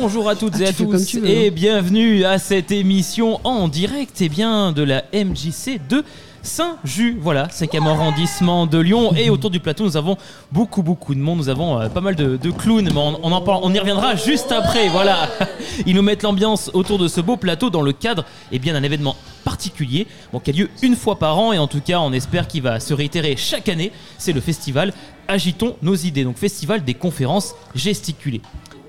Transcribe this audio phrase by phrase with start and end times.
[0.00, 1.50] Bonjour à toutes Ah, et à tous et hein.
[1.54, 6.02] bienvenue à cette émission en direct et bien de la MJC de
[6.42, 7.18] Saint-Just.
[7.20, 10.16] Voilà, 5e arrondissement de Lyon et autour du plateau nous avons
[10.50, 13.30] beaucoup beaucoup de monde, nous avons euh, pas mal de, de clowns mais on, on
[13.30, 14.88] en parle, on y reviendra juste après.
[14.88, 15.28] Voilà,
[15.86, 18.82] ils nous mettent l'ambiance autour de ce beau plateau dans le cadre et bien d'un
[18.82, 19.14] événement
[19.44, 22.48] particulier bon, qui a lieu une fois par an et en tout cas on espère
[22.48, 23.92] qu'il va se réitérer chaque année.
[24.18, 24.92] C'est le festival
[25.26, 28.42] Agitons nos idées, donc festival des conférences gesticulées.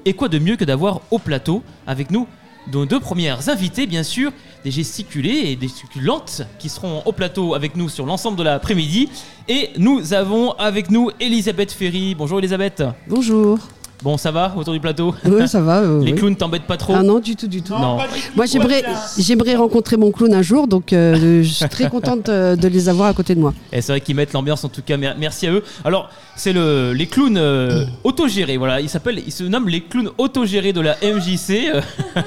[0.06, 2.28] Et quoi de mieux que d'avoir au plateau avec nous
[2.74, 4.32] nos deux premières invitées, bien sûr,
[4.64, 9.10] des gesticulés et des gesticulantes qui seront au plateau avec nous sur l'ensemble de l'après-midi.
[9.48, 12.16] Et nous avons avec nous Elisabeth Ferry.
[12.16, 12.84] Bonjour Elisabeth.
[13.08, 13.60] Bonjour.
[14.04, 15.80] Bon, ça va autour du plateau Oui, ça va.
[15.80, 16.18] euh, Les oui.
[16.20, 17.74] clowns t'embêtent pas trop Ah non, du tout, du tout.
[17.74, 17.98] Non.
[18.36, 18.84] Moi, j'aimerais,
[19.18, 22.90] j'aimerais rencontrer mon clown un jour, donc euh, je suis très contente euh, de les
[22.90, 23.54] avoir à côté de moi.
[23.72, 25.64] Et c'est vrai qu'ils mettent l'ambiance en tout cas, mer- merci à eux.
[25.84, 30.10] Alors, c'est le, les clowns euh, autogérés, voilà, ils s'appellent, ils se nomment les clowns
[30.18, 31.72] autogérés de la MJC.
[31.74, 31.82] euh.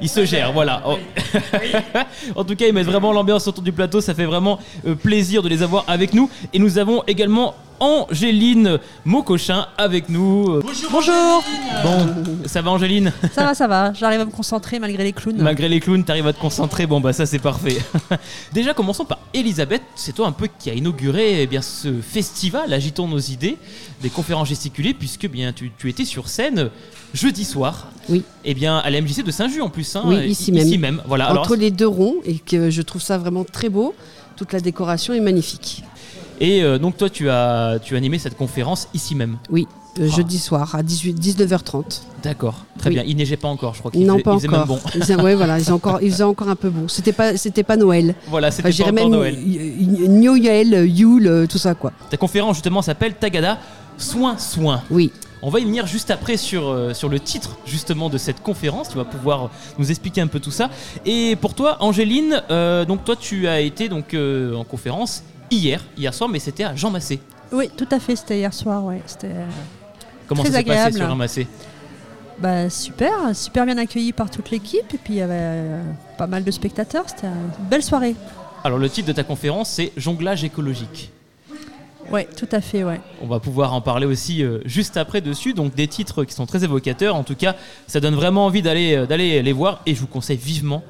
[0.00, 0.82] Ils se gèrent, voilà.
[0.86, 0.96] Oh.
[2.36, 5.42] en tout cas, ils mettent vraiment l'ambiance autour du plateau, ça fait vraiment euh, plaisir
[5.42, 6.30] de les avoir avec nous.
[6.52, 10.48] Et nous avons également Angéline Mocochin avec nous.
[10.50, 11.42] Euh, Bonjour
[11.82, 12.06] Bon,
[12.46, 13.92] ça va Angéline Ça va, ça va.
[13.92, 15.36] J'arrive à me concentrer malgré les clowns.
[15.42, 16.86] Malgré les clowns, t'arrives à te concentrer.
[16.86, 17.78] Bon, bah ça c'est parfait.
[18.52, 19.82] Déjà, commençons par Elisabeth.
[19.96, 23.58] C'est toi un peu qui a inauguré eh bien ce festival Agitons nos idées,
[24.02, 26.70] des conférences gesticulées, puisque bien tu, tu étais sur scène
[27.12, 27.88] jeudi soir.
[28.08, 28.22] Oui.
[28.44, 29.94] Et bien à la MJC de Saint-Just en plus.
[29.96, 30.66] hein, Oui, ici même.
[30.66, 31.00] Ici même.
[31.06, 31.26] Voilà.
[31.26, 33.94] Alors, Entre les deux ronds, et que je trouve ça vraiment très beau.
[34.36, 35.84] Toute la décoration est magnifique.
[36.40, 39.38] Et euh, donc toi, tu as tu as animé cette conférence ici même.
[39.50, 39.66] Oui,
[40.00, 40.16] euh, Ah.
[40.16, 42.02] jeudi soir à 18, 19h30.
[42.22, 42.64] D'accord.
[42.78, 42.94] Très Oui.
[42.96, 43.04] bien.
[43.06, 44.66] Il neigeait pas encore, je crois qu'il Non, faisait, pas il encore.
[44.66, 44.78] bon.
[44.94, 46.88] Il faisait, ouais, voilà, il faisait encore, il faisait encore un peu bon.
[46.88, 48.14] C'était pas, c'était pas Noël.
[48.28, 49.36] Voilà, c'était pas encore même Noël.
[50.08, 51.92] Noël, Yule, euh, tout ça quoi.
[52.10, 53.58] Ta conférence justement s'appelle Tagada
[53.98, 54.82] Soin Soin.
[54.90, 55.12] Oui.
[55.46, 58.88] On va y venir juste après sur, euh, sur le titre justement de cette conférence.
[58.88, 60.70] Tu vas pouvoir nous expliquer un peu tout ça.
[61.04, 65.22] Et pour toi, Angéline, euh, donc toi tu as été donc euh, en conférence
[65.54, 67.20] hier, hier soir, mais c'était à Jean Massé.
[67.52, 68.16] Oui, tout à fait.
[68.16, 68.84] C'était hier soir.
[68.84, 69.00] Ouais.
[69.06, 69.46] C'était euh,
[70.26, 71.46] Comment Très ça s'est passé sur Jean Massé
[72.38, 74.92] bah, super, super bien accueilli par toute l'équipe.
[74.92, 75.82] Et puis il y avait euh,
[76.18, 77.04] pas mal de spectateurs.
[77.06, 78.16] C'était une belle soirée.
[78.64, 81.12] Alors le titre de ta conférence c'est Jonglage écologique.
[82.10, 82.82] Ouais, tout à fait.
[82.82, 83.00] Ouais.
[83.22, 85.54] On va pouvoir en parler aussi euh, juste après dessus.
[85.54, 87.14] Donc des titres qui sont très évocateurs.
[87.14, 87.54] En tout cas,
[87.86, 89.80] ça donne vraiment envie d'aller d'aller les voir.
[89.86, 90.82] Et je vous conseille vivement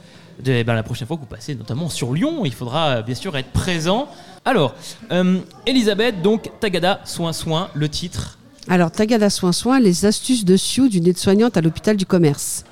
[0.42, 3.02] de, eh ben, la prochaine fois que vous passez, notamment sur Lyon, il faudra euh,
[3.02, 4.08] bien sûr être présent.
[4.44, 4.74] Alors,
[5.12, 8.38] euh, Elisabeth, donc Tagada, soin soin, le titre.
[8.68, 12.64] Alors, Tagada Soin Soin, les astuces de Sioux d'une aide-soignante à l'hôpital du commerce.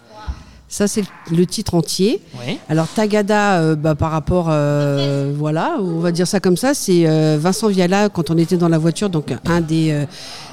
[0.68, 2.22] Ça, c'est le titre entier.
[2.46, 2.58] Oui.
[2.70, 7.06] Alors, Tagada, euh, bah, par rapport, euh, voilà, on va dire ça comme ça, c'est
[7.06, 10.06] euh, Vincent Viala, quand on était dans la voiture, donc un des,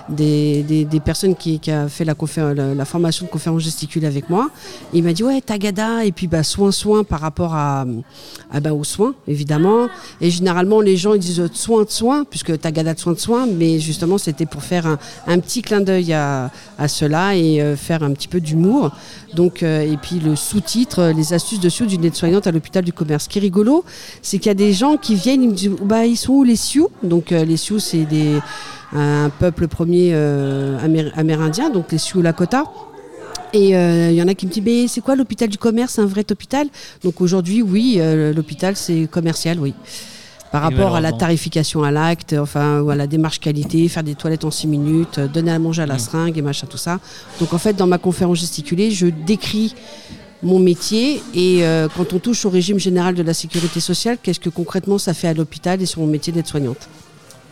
[0.10, 2.16] des, des- des personnes qui, qui a fait la,
[2.54, 4.50] la, la formation de conférence gesticule avec moi.
[4.94, 7.86] Il m'a dit, ouais, Tagada, et puis bah, soin, soin par rapport à,
[8.52, 9.88] à, bah, aux soins, évidemment.
[10.22, 13.20] Et généralement, les gens ils disent euh, soin de soin, puisque Tagada de soin de
[13.20, 14.98] soin, mais justement, c'était pour faire un,
[15.28, 18.92] un petit clin d'œil à, à cela et euh, faire un petit peu d'humour.
[19.36, 22.84] Donc, euh, et puis le sous-titre, euh, les astuces de Sioux d'une aide-soignante à l'hôpital
[22.84, 23.26] du commerce.
[23.26, 23.86] Ce qui est rigolo,
[24.24, 26.44] c'est qu'il y a des gens qui viennent, ils me disent, bah, ils sont où
[26.44, 26.90] les Sioux?
[27.04, 28.40] Donc, euh, les Sioux, c'est des,
[28.94, 32.64] un peuple premier euh, amér- amérindien, donc les Sioux Lakota.
[33.54, 35.98] Et euh, il y en a qui me disent, mais c'est quoi l'hôpital du commerce?
[36.00, 36.68] Un vrai hôpital?
[37.04, 39.74] Donc aujourd'hui, oui, euh, l'hôpital, c'est commercial, oui.
[40.52, 44.04] Par Et rapport à la tarification à l'acte, enfin, ou à la démarche qualité, faire
[44.04, 46.00] des toilettes en 6 minutes, euh, donner à manger à la Mm.
[46.00, 47.00] seringue et machin, tout ça.
[47.40, 49.76] Donc en fait, dans ma conférence gesticulée, je décris
[50.42, 54.40] mon métier et euh, quand on touche au régime général de la sécurité sociale, qu'est-ce
[54.40, 56.88] que concrètement ça fait à l'hôpital et sur mon métier d'aide-soignante.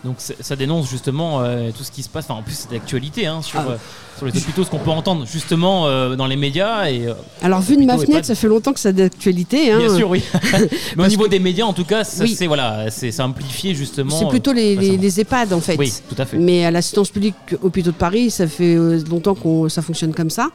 [0.03, 2.25] Donc ça dénonce justement euh, tout ce qui se passe.
[2.25, 3.77] Enfin, en plus, c'est d'actualité hein, sur, Ah.
[4.17, 6.89] Sur les hôpitaux, ce qu'on peut entendre justement euh, dans les médias.
[6.89, 9.71] Et, euh, Alors vu de ma fenêtre, pas- ça fait longtemps que ça d'actualité.
[9.71, 9.79] Hein.
[9.79, 10.23] Bien sûr, oui.
[10.97, 12.35] Mais au niveau des médias, en tout cas, ça, Oui.
[12.37, 14.17] c'est voilà, c'est amplifié justement.
[14.17, 15.01] C'est plutôt les, les, récemment.
[15.01, 15.75] les EHPAD en fait.
[15.77, 16.37] Oui, tout à fait.
[16.37, 20.29] Mais à l'assistance publique hôpitaux de Paris, ça fait euh, longtemps qu'on ça fonctionne comme
[20.29, 20.49] ça.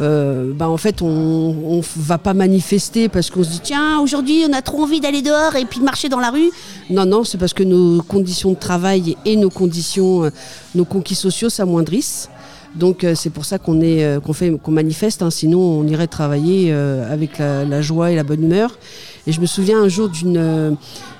[0.00, 4.44] Euh, bah en fait, on, on va pas manifester parce qu'on se dit tiens aujourd'hui
[4.48, 6.50] on a trop envie d'aller dehors et puis de marcher dans la rue.
[6.90, 10.28] Non non, c'est parce que nos conditions de travail et nos conditions,
[10.74, 12.28] nos conquis sociaux s'amoindrissent.
[12.74, 15.22] Donc euh, c'est pour ça qu'on est euh, qu'on fait qu'on manifeste.
[15.22, 15.30] hein.
[15.30, 18.78] sinon on irait travailler euh, avec la, la joie et la bonne humeur.
[19.26, 20.70] Et je me souviens un jour d'une, euh,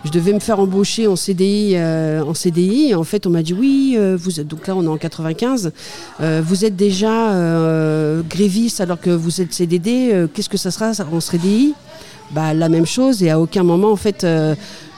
[0.04, 2.90] je devais me faire embaucher en CDI, euh, en CDI.
[2.90, 4.98] Et en fait, on m'a dit oui, euh, vous êtes, donc là on est en
[4.98, 5.72] 95,
[6.20, 7.32] euh, vous êtes déjà
[8.28, 10.26] gréviste alors que vous êtes CDD.
[10.34, 11.74] Qu'est-ce que ça sera en CDI
[12.32, 13.22] Bah la même chose.
[13.22, 14.24] Et à aucun moment en fait.
[14.24, 14.54] euh,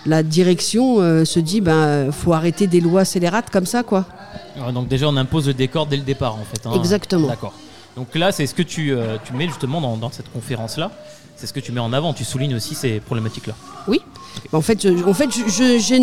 [0.09, 4.05] la direction euh, se dit ben faut arrêter des lois scélérates comme ça quoi.
[4.57, 6.65] Ouais, donc déjà, on impose le décor dès le départ, en fait.
[6.67, 6.71] hein.
[6.77, 7.27] Exactement.
[7.27, 7.53] D'accord.
[7.97, 10.93] Donc là, c'est ce que tu, euh, tu mets justement dans, dans cette conférence-là.
[11.37, 12.13] C'est ce que tu mets en avant.
[12.15, 13.55] Tu soulignes aussi ces problématiques-là.
[13.89, 14.01] Oui.
[14.53, 15.29] En fait, en fait,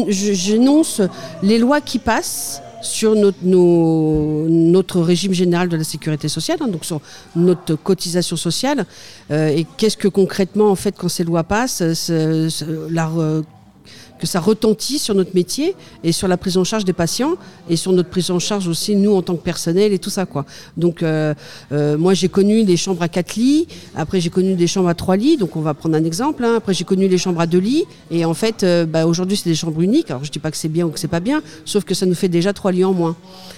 [0.08, 1.02] j'énonce
[1.42, 7.00] les lois qui passent sur notre, régime général de la sécurité sociale, hein, donc sur
[7.36, 8.86] notre cotisation sociale.
[9.32, 13.44] Euh, et qu'est-ce que concrètement, en fait, quand ces lois passent, c'est- c'est la re-
[14.24, 17.34] que ça retentit sur notre métier et sur la prise en charge des patients
[17.70, 20.26] et sur notre prise en charge aussi nous en tant que personnel et tout ça
[20.26, 20.46] quoi.
[20.78, 21.34] Donc euh,
[21.74, 23.68] euh, moi j'ai connu des chambres à 4 lits,
[23.98, 26.46] après j'ai connu des chambres à 3 lits, donc on va prendre un exemple.
[26.46, 26.54] hein.
[26.56, 29.50] Après j'ai connu les chambres à 2 lits et en fait euh, bah, aujourd'hui c'est
[29.50, 30.10] des chambres uniques.
[30.10, 32.06] Alors je dis pas que c'est bien ou que c'est pas bien, sauf que ça
[32.06, 33.18] nous fait déjà 3 lits en moins.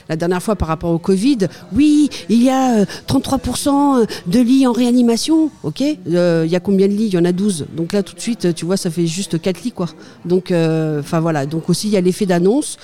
[0.09, 1.37] La dernière fois par rapport au Covid,
[1.73, 5.81] oui il y a euh, 33% de lits en réanimation, ok.
[5.81, 7.05] Il y a combien de lits?
[7.05, 7.67] Il y en a 12.
[7.77, 9.89] Donc là tout de suite tu vois ça fait juste 4 lits quoi.
[10.25, 10.51] Donc
[10.99, 12.77] enfin voilà donc aussi il y a l'effet d'annonce.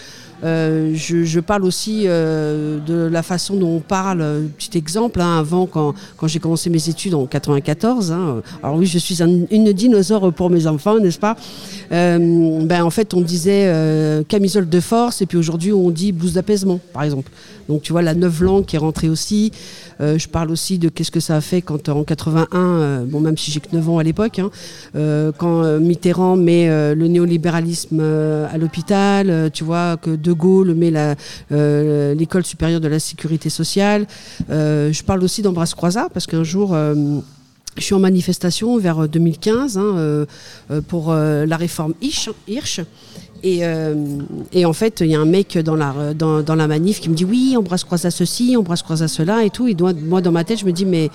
[0.44, 4.26] Euh, je, parle aussi euh, de la façon dont on parle.
[4.58, 8.86] Petit exemple, hein, avant, quand, quand j'ai commencé mes études en 94, hein, alors oui,
[8.86, 11.36] je suis un- une dinosaure pour mes enfants, n'est-ce pas?
[11.92, 13.72] Euh, ben, En fait, on disait
[14.28, 17.32] camisole de force, et puis aujourd'hui, on dit blouse d'apaisement, par exemple.
[17.70, 19.52] Donc, tu vois, la neuve langue qui est rentrée aussi.
[20.00, 23.38] Je parle aussi de qu'est-ce que ça a fait quand, en 81, euh, bon, même
[23.38, 24.50] si j'ai que 9 ans à l'époque, hein,
[25.38, 30.94] quand Mitterrand met le néolibéralisme à l'hôpital, tu vois, que De Gaulle met
[31.52, 34.08] euh, l'école supérieure de la sécurité sociale.
[34.50, 36.96] Euh, je parle aussi d'Ambras Croizat, parce qu'un jour, euh,
[37.76, 40.26] je suis en manifestation vers 2015 hein,
[40.88, 42.82] pour la réforme Hirsch.
[43.44, 47.16] Et, en fait, il y a un mec dans la, dans, la manif qui me
[47.16, 49.68] dit oui, Ambras Croizat ceci, Ambras Croizat cela et tout.
[49.68, 49.76] Et
[50.06, 51.10] moi, dans ma tête, je me dis mais,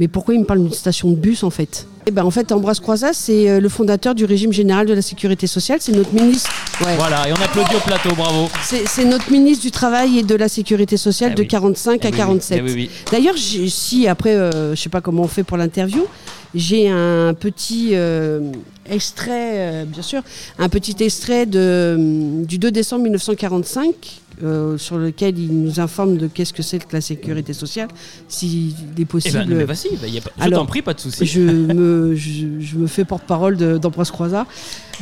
[0.00, 2.52] mais pourquoi il me parle d'une station de bus en fait Et ben en fait,
[2.52, 5.78] Ambras Croizat, c'est euh, le fondateur du régime général de la sécurité sociale.
[5.80, 6.50] C'est notre ministre.
[6.84, 6.96] Ouais.
[6.96, 8.48] Voilà, et on applaudit au plateau, bravo.
[8.62, 11.48] C'est notre ministre du Travail et de la Sécurité sociale Ah de oui.
[11.48, 12.18] 45 Eh à oui, oui.
[12.18, 12.58] 47.
[12.58, 12.90] Eh oui.
[13.10, 16.06] D'ailleurs, si après, euh, je sais pas comment on fait pour l'interview,
[16.54, 18.40] j'ai un petit euh,
[18.88, 20.22] extrait, euh, bien sûr,
[20.58, 21.96] un petit extrait de,
[22.44, 24.20] du 2 décembre 1945.
[24.42, 27.88] Euh, sur lequel il nous informe de qu'est-ce que c'est que la sécurité sociale,
[28.28, 29.44] s'il est Eh possible.
[29.46, 31.24] ben, mais vas-y, bah, y a pas- je t'en prie, pas de souci.
[31.26, 34.46] Je me, je, je me fais porte-parole d'Ambroise Croizat.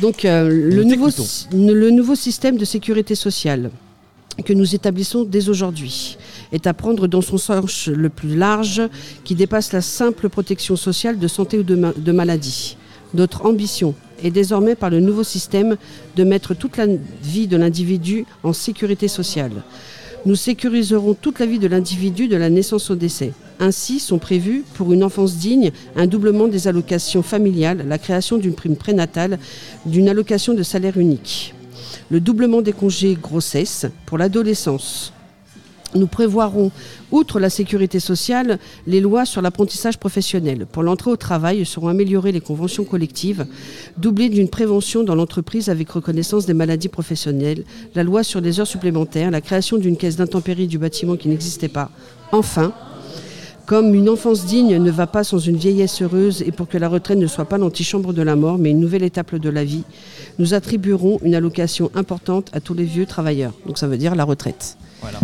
[0.01, 1.09] Donc, euh, le, nouveau,
[1.53, 3.71] le nouveau système de sécurité sociale
[4.43, 6.17] que nous établissons dès aujourd'hui
[6.51, 8.81] est à prendre dans son sens le plus large
[9.23, 12.77] qui dépasse la simple protection sociale de santé ou de, ma- de maladie.
[13.15, 15.77] Notre ambition est désormais par le nouveau système
[16.17, 16.85] de mettre toute la
[17.23, 19.63] vie de l'individu en sécurité sociale.
[20.25, 23.31] Nous sécuriserons toute la vie de l'individu de la naissance au décès.
[23.61, 28.53] Ainsi sont prévus, pour une enfance digne, un doublement des allocations familiales, la création d'une
[28.53, 29.39] prime prénatale,
[29.85, 31.55] d'une allocation de salaire unique,
[32.09, 35.13] le doublement des congés grossesse pour l'adolescence.
[35.93, 36.71] Nous prévoirons,
[37.11, 40.65] outre la sécurité sociale, les lois sur l'apprentissage professionnel.
[40.65, 43.45] Pour l'entrée au travail, seront améliorées les conventions collectives,
[43.97, 48.67] doublées d'une prévention dans l'entreprise avec reconnaissance des maladies professionnelles, la loi sur les heures
[48.67, 51.91] supplémentaires, la création d'une caisse d'intempéries du bâtiment qui n'existait pas.
[52.31, 52.73] Enfin,
[53.65, 56.87] comme une enfance digne ne va pas sans une vieillesse heureuse et pour que la
[56.87, 59.83] retraite ne soit pas l'antichambre de la mort mais une nouvelle étape de la vie,
[60.39, 63.53] nous attribuerons une allocation importante à tous les vieux travailleurs.
[63.65, 64.77] Donc ça veut dire la retraite.
[65.01, 65.19] Voilà.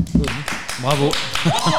[0.82, 1.10] Bravo.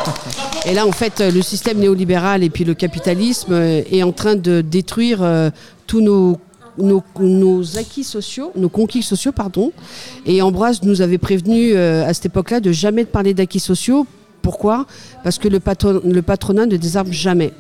[0.66, 4.37] Et là, en fait, le système néolibéral et puis le capitalisme euh, est en train
[4.37, 5.50] de détruire euh,
[5.87, 6.38] tous nos,
[6.78, 9.73] nos, nos acquis sociaux, nos conquis sociaux, pardon.
[10.25, 14.07] Et Ambroise nous avait prévenu euh, à cette époque-là de jamais parler d'acquis sociaux.
[14.42, 14.87] Pourquoi?
[15.25, 17.52] Parce que le, patron- le patronat ne désarme jamais.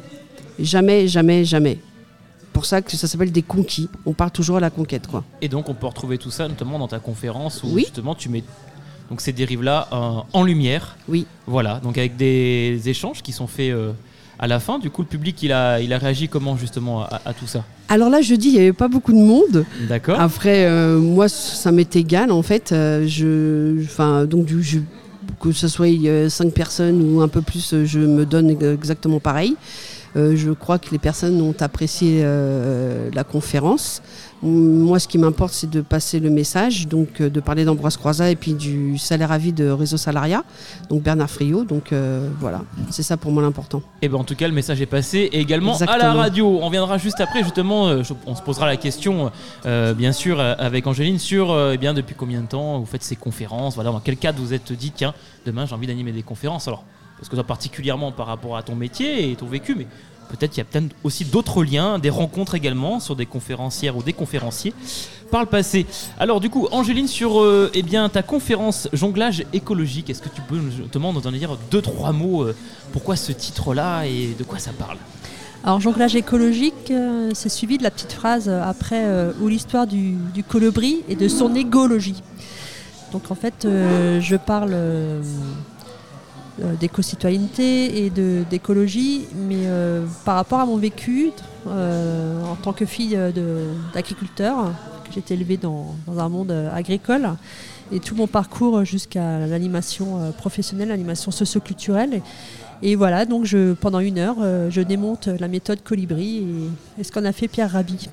[0.58, 1.78] Jamais, jamais, jamais.
[2.52, 3.88] Pour ça que ça s'appelle des conquis.
[4.04, 5.24] On part toujours à la conquête, quoi.
[5.40, 7.82] Et donc, on peut retrouver tout ça, notamment dans ta conférence où Oui.
[7.84, 8.44] justement tu mets
[9.08, 9.96] donc ces dérives-là euh,
[10.32, 10.96] en lumière.
[11.08, 11.26] Oui.
[11.46, 13.92] Voilà, donc avec des échanges qui sont faits euh,
[14.38, 14.78] à la fin.
[14.78, 17.64] Du coup, le public, il a, il a réagi comment justement à, à tout ça?
[17.88, 19.64] Alors là, je dis, il n'y avait pas beaucoup de monde.
[19.88, 22.68] D'accord Après, euh, moi, ça m'est égal en fait.
[22.70, 24.78] Je, enfin, donc du, je-
[25.40, 29.56] que ce soit euh, cinq personnes ou un peu plus, je me donne exactement pareil.
[30.16, 34.02] Euh, je crois que les personnes ont apprécié euh, la conférence.
[34.42, 38.30] Moi, ce qui m'importe, c'est de passer le message, donc euh, de parler d'Ambroise Croizat
[38.30, 40.42] et puis du salaire à vie de Réseau Salariat,
[40.90, 41.64] donc Bernard Friot.
[41.64, 43.82] Donc euh, voilà, c'est ça pour moi l'important.
[44.02, 45.30] Et ben en tout cas, le message est passé.
[45.32, 46.58] Et également à la radio.
[46.60, 47.86] On viendra juste après, justement.
[47.88, 49.30] euh, on se posera la question,
[49.64, 53.76] bien sûr, avec Angéline, sur eh bien depuis combien de temps vous faites ces conférences?
[53.76, 55.14] Voilà, dans quel cadre vous êtes dit, tiens,
[55.46, 56.66] demain j'ai envie d'animer des conférences.
[56.66, 56.84] Alors,
[57.18, 59.86] parce que toi, particulièrement par rapport à ton métier et ton vécu, mais
[60.32, 64.02] peut-être il y a peut-être aussi d'autres liens, des rencontres également sur des conférencières ou
[64.02, 64.72] des conférenciers
[65.30, 65.86] par le passé.
[66.18, 70.40] Alors du coup, Angéline, sur euh, eh bien, ta conférence jonglage écologique, est-ce que tu
[70.42, 72.56] peux nous demander en dire deux, trois mots euh,
[72.92, 74.98] Pourquoi ce titre-là et de quoi ça parle?
[75.64, 79.04] Alors jonglage écologique, euh, c'est suivi de la petite phrase après
[79.40, 82.20] ou l'histoire du, du, colibri et de son égologie.
[83.12, 84.74] Donc en fait, je parle
[86.58, 89.66] d'éco-citoyenneté et d'écologie, mais
[90.24, 91.30] par rapport à mon vécu
[91.66, 93.18] en tant que fille
[93.94, 94.72] d'agriculteur,
[95.12, 97.28] j'ai été élevée dans, un monde euh, agricole
[97.92, 102.22] et tout mon parcours jusqu'à l'animation euh, professionnelle, l'animation socioculturelle.
[102.82, 103.46] Et, et voilà, donc
[103.80, 106.46] pendant une heure, euh, je démonte la méthode Colibri
[106.98, 108.08] et, ce qu'on a fait Pierre Rabhi.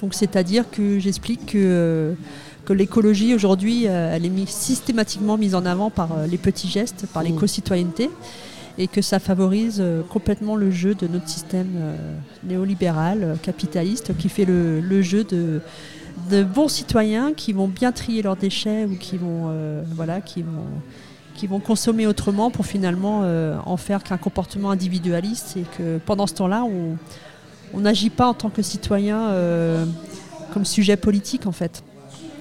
[0.00, 2.14] Donc c'est-à-dire que j'explique que,
[2.68, 7.26] que l'écologie aujourd'hui, elle est systématiquement mise en avant par les petits gestes, par mmh.
[7.26, 8.10] l'éco-citoyenneté
[8.76, 11.96] et que ça favorise complètement le jeu de notre système
[12.44, 15.60] néolibéral, capitaliste, qui fait le, jeu de,
[16.30, 20.42] de, bons citoyens qui vont bien trier leurs déchets ou qui vont, euh, voilà, qui
[20.42, 20.64] vont,
[21.34, 26.26] qui vont consommer autrement pour finalement euh, en faire qu'un comportement individualiste et que pendant
[26.26, 26.64] ce temps-là,
[27.74, 29.84] on n'agit pas en tant que citoyen euh,
[30.52, 31.82] comme sujet politique en fait.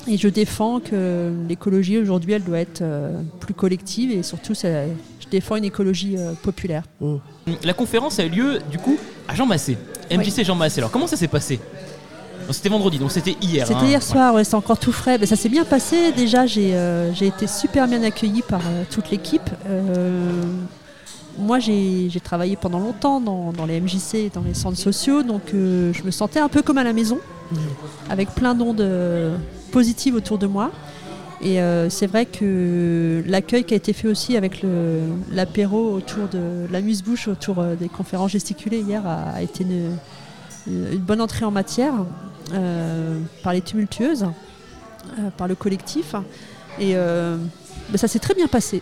[0.07, 2.83] Et je défends que l'écologie aujourd'hui, elle doit être
[3.39, 6.83] plus collective et surtout, je défends une écologie populaire.
[7.01, 7.15] Mmh.
[7.63, 8.97] La conférence a eu lieu du coup
[9.27, 9.77] à Jean Massé.
[10.09, 10.79] MJC Jean Massé.
[10.79, 11.59] Alors comment ça s'est passé?
[12.51, 13.67] C'était vendredi, donc c'était hier.
[13.67, 13.87] C'était hein.
[13.87, 15.17] hier soir, ouais, c'est encore tout frais.
[15.17, 16.11] Mais ça s'est bien passé.
[16.11, 19.49] Déjà, j'ai euh, été super bien accueillie par euh, toute l'équipe.
[19.67, 20.43] Euh,
[21.37, 26.09] moi, j'ai travaillé pendant longtemps dans, les MJC, dans les centres sociaux, donc je me
[26.09, 27.19] sentais un peu comme à la maison.
[28.09, 28.85] Avec plein d'ondes
[29.71, 30.71] positives autour de moi.
[31.41, 34.65] Et c'est vrai que l'accueil qui a été fait aussi avec
[35.31, 39.97] l'apéro autour de l'amuse-bouche, autour des conférences gesticulées hier, a, été une,
[40.97, 41.93] bonne entrée en matière
[42.53, 46.15] euh, par les tumultueuses, euh, par le collectif.
[46.79, 47.35] Et euh,
[47.89, 48.81] ben, ça s'est très bien passé.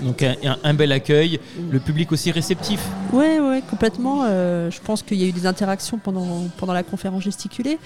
[0.00, 2.80] Donc un, bel accueil, le public aussi réceptif.
[3.12, 4.24] Oui, ouais, complètement.
[4.26, 7.78] je pense qu'il y a eu des interactions pendant, pendant la conférence gesticulée.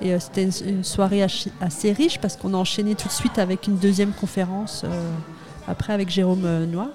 [0.00, 1.24] Et c'était une, soirée
[1.60, 4.84] assez riche parce qu'on a enchaîné tout de suite avec une deuxième conférence
[5.66, 6.90] après avec Jérôme Noir.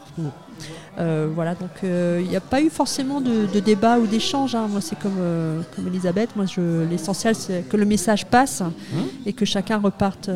[1.00, 4.56] Euh, voilà, donc il euh, n'y a pas eu forcément de, débat ou d'échange.
[4.56, 4.68] Hein.
[4.70, 6.36] Moi, c'est comme, euh, comme Elisabeth.
[6.36, 6.46] Moi,
[6.89, 8.98] l'essentiel, c'est que le message passe mmh.
[9.25, 10.30] et que chacun reparte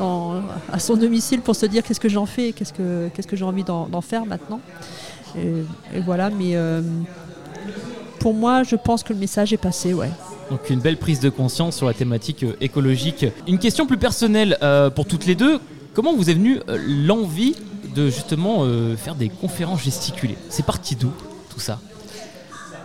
[0.00, 3.44] à son domicile pour se dire qu'est-ce que j'en fais, qu'est-ce que, qu'est-ce que j'ai
[3.44, 4.60] envie d'en, faire maintenant.
[5.36, 6.56] Et, voilà, mais
[8.20, 10.10] pour moi, je pense que le message est passé, ouais.
[10.50, 13.26] Donc une belle prise de conscience sur la thématique écologique.
[13.48, 14.58] Une question plus personnelle
[14.94, 15.58] pour toutes les deux.
[15.94, 16.58] Comment vous est venue
[17.06, 17.54] l'envie
[17.94, 20.36] de justement euh, faire des conférences gesticulées?
[20.48, 21.12] C'est parti d'où
[21.48, 21.78] tout ça?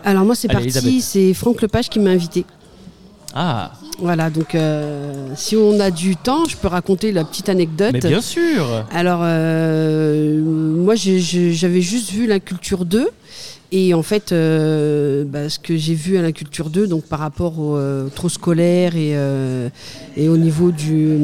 [0.06, 2.46] Alors moi c'est parti, c'est Franck Lepage qui m'a invité.
[3.34, 7.92] Ah voilà, donc euh, si on a du temps, je peux raconter la petite anecdote.
[7.94, 13.10] Mais bien sûr Alors, euh, moi j'avais juste vu la culture 2
[13.72, 17.20] et en fait, euh, bah, ce que j'ai vu à la culture 2, donc par
[17.20, 19.70] rapport au euh, trop scolaire et, euh,
[20.18, 21.18] et, au niveau du...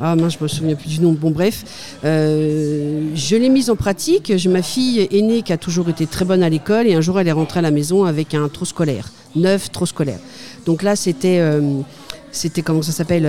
[0.00, 1.12] Ah mince, je me souviens plus du nom.
[1.12, 4.32] Bon bref, je l'ai mise en pratique.
[4.34, 7.20] J'ai ma fille aînée qui a toujours été très bonne à l'école et un jour
[7.20, 10.18] elle est rentrée à la maison avec un trop scolaire, neuf trop scolaire.
[10.64, 11.42] Donc là c'était...
[12.30, 13.28] c'était comment ça s'appelle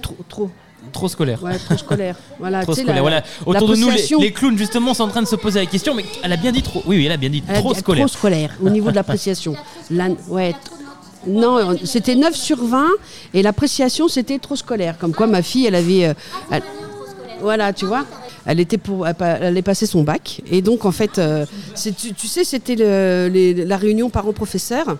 [0.00, 0.50] trop, trop
[0.92, 1.42] Trop scolaire.
[1.42, 2.16] Ouais, trop scolaire.
[2.38, 3.02] Voilà, trop scolaire.
[3.02, 3.22] voilà.
[3.44, 6.04] Autour de nous, les, clowns, justement, sont en train de se poser la question, mais
[6.22, 6.82] elle a bien dit trop.
[6.86, 8.06] Oui, oui, elle a bien dit trop scolaire.
[8.06, 9.54] Trop scolaire, au niveau de l'appréciation.
[10.28, 10.54] ouais,
[11.26, 12.86] non, c'était 9 sur 20
[13.34, 14.96] et l'appréciation c'était trop scolaire.
[14.98, 16.06] Comme quoi ma fille, elle avait.
[16.06, 16.60] Euh,
[17.40, 18.06] voilà, tu vois.
[18.46, 21.44] Elle était pour, elle allait passer son bac et donc en fait, euh,
[21.76, 24.96] tu, sais, c'était la réunion parents-professeurs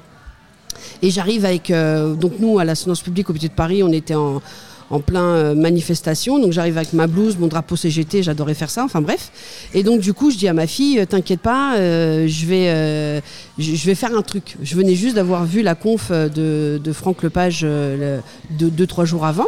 [1.00, 3.92] et j'arrive avec euh, donc nous à la séance publique au Petit de Paris, on
[3.92, 4.42] était en
[4.90, 6.38] en plein euh, manifestation.
[6.38, 8.84] Donc j'arrive avec ma blouse, mon drapeau CGT, j'adorais faire ça.
[8.84, 9.30] Enfin bref.
[9.72, 13.22] Et donc du coup, je dis à ma fille, euh, t'inquiète pas, euh, je vais,
[13.58, 14.56] je vais faire un truc.
[14.62, 17.64] Je venais juste d'avoir vu la conf de, Franck Lepage
[18.50, 19.46] deux, trois jours avant.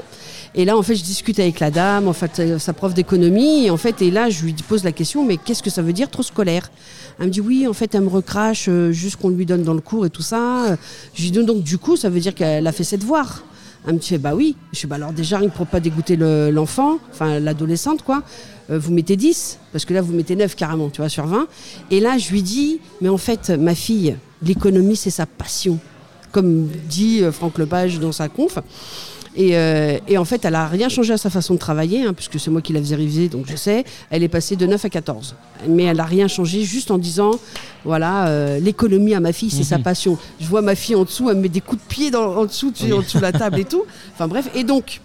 [0.55, 3.67] Et là, en fait, je discute avec la dame, en fait, sa prof d'économie.
[3.67, 5.95] Et en fait, et là, je lui pose la question, mais qu'est-ce que ça veut
[5.95, 6.71] dire trop scolaire?
[7.19, 9.81] Elle me dit oui, en fait, elle me recrache juste qu'on lui donne dans le
[9.81, 10.77] cours et tout ça.
[11.15, 13.43] Je lui dis donc, du coup, ça veut dire qu'elle a fait ses devoirs.
[13.87, 14.57] Elle me dit, bah oui.
[14.73, 18.23] Je dis, bah alors déjà, pour pas dégoûter l'enfant, enfin l'adolescente, quoi,
[18.71, 21.47] euh, vous mettez 10, parce que là, vous mettez 9 carrément, tu vois, sur 20.
[21.91, 25.79] Et là, je lui dis, mais en fait, ma fille, l'économie, c'est sa passion.
[26.31, 28.59] Comme dit euh, Franck Lepage dans sa conf.
[29.37, 32.13] Et, euh, et en fait, elle a rien changé à sa façon de travailler, hein,
[32.13, 33.85] puisque c'est moi qui la faisais réviser, donc je sais.
[34.11, 35.37] Elle est passée de 9 à 14.
[35.69, 37.33] Mais elle n'a rien changé, juste en disant,
[37.85, 40.19] voilà, euh, l'économie à ma fille, c'est sa passion.
[40.41, 42.45] Je vois ma fille en dessous, elle me met des coups de pied dans, en
[42.47, 43.85] dessous, tu en dessous de la table et tout.
[44.15, 45.01] Enfin bref, et donc,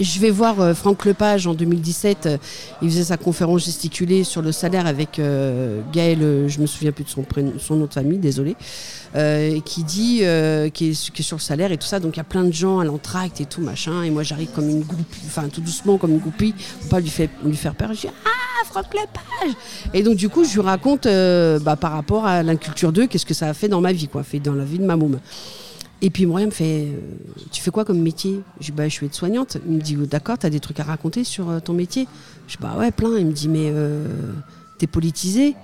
[0.00, 2.26] je vais voir euh, Franck Lepage en 2017.
[2.26, 2.36] euh,
[2.82, 6.92] il faisait sa conférence gesticulée sur le salaire avec euh, Gaël, euh, je me souviens
[6.92, 8.56] plus de son, prénom, son nom de famille, désolé,
[9.16, 12.00] euh, qui dit, euh, qui, est, qui est sur le salaire et tout ça.
[12.00, 14.02] Donc il y a plein de gens à l'entracte et tout machin.
[14.02, 17.10] Et moi j'arrive comme une goupille, enfin tout doucement comme une goupille, pour pas lui
[17.10, 17.92] faire, lui faire peur.
[17.94, 19.56] Je dis ah Franck Lepage.
[19.94, 23.26] Et donc du coup je lui raconte euh, bah, par rapport à l'inculture 2, qu'est-ce
[23.26, 25.18] que ça a fait dans ma vie, quoi, fait dans la vie de ma môme.
[26.00, 27.00] Et puis Myriam me fait euh,
[27.50, 29.58] Tu fais quoi comme métier Je dis bah, Je suis aide-soignante.
[29.66, 32.06] Il me dit oh, D'accord, t'as des trucs à raconter sur euh, ton métier
[32.46, 33.18] Je dis Bah ouais, plein.
[33.18, 34.06] Il me dit Mais euh,
[34.78, 35.56] t'es politisé?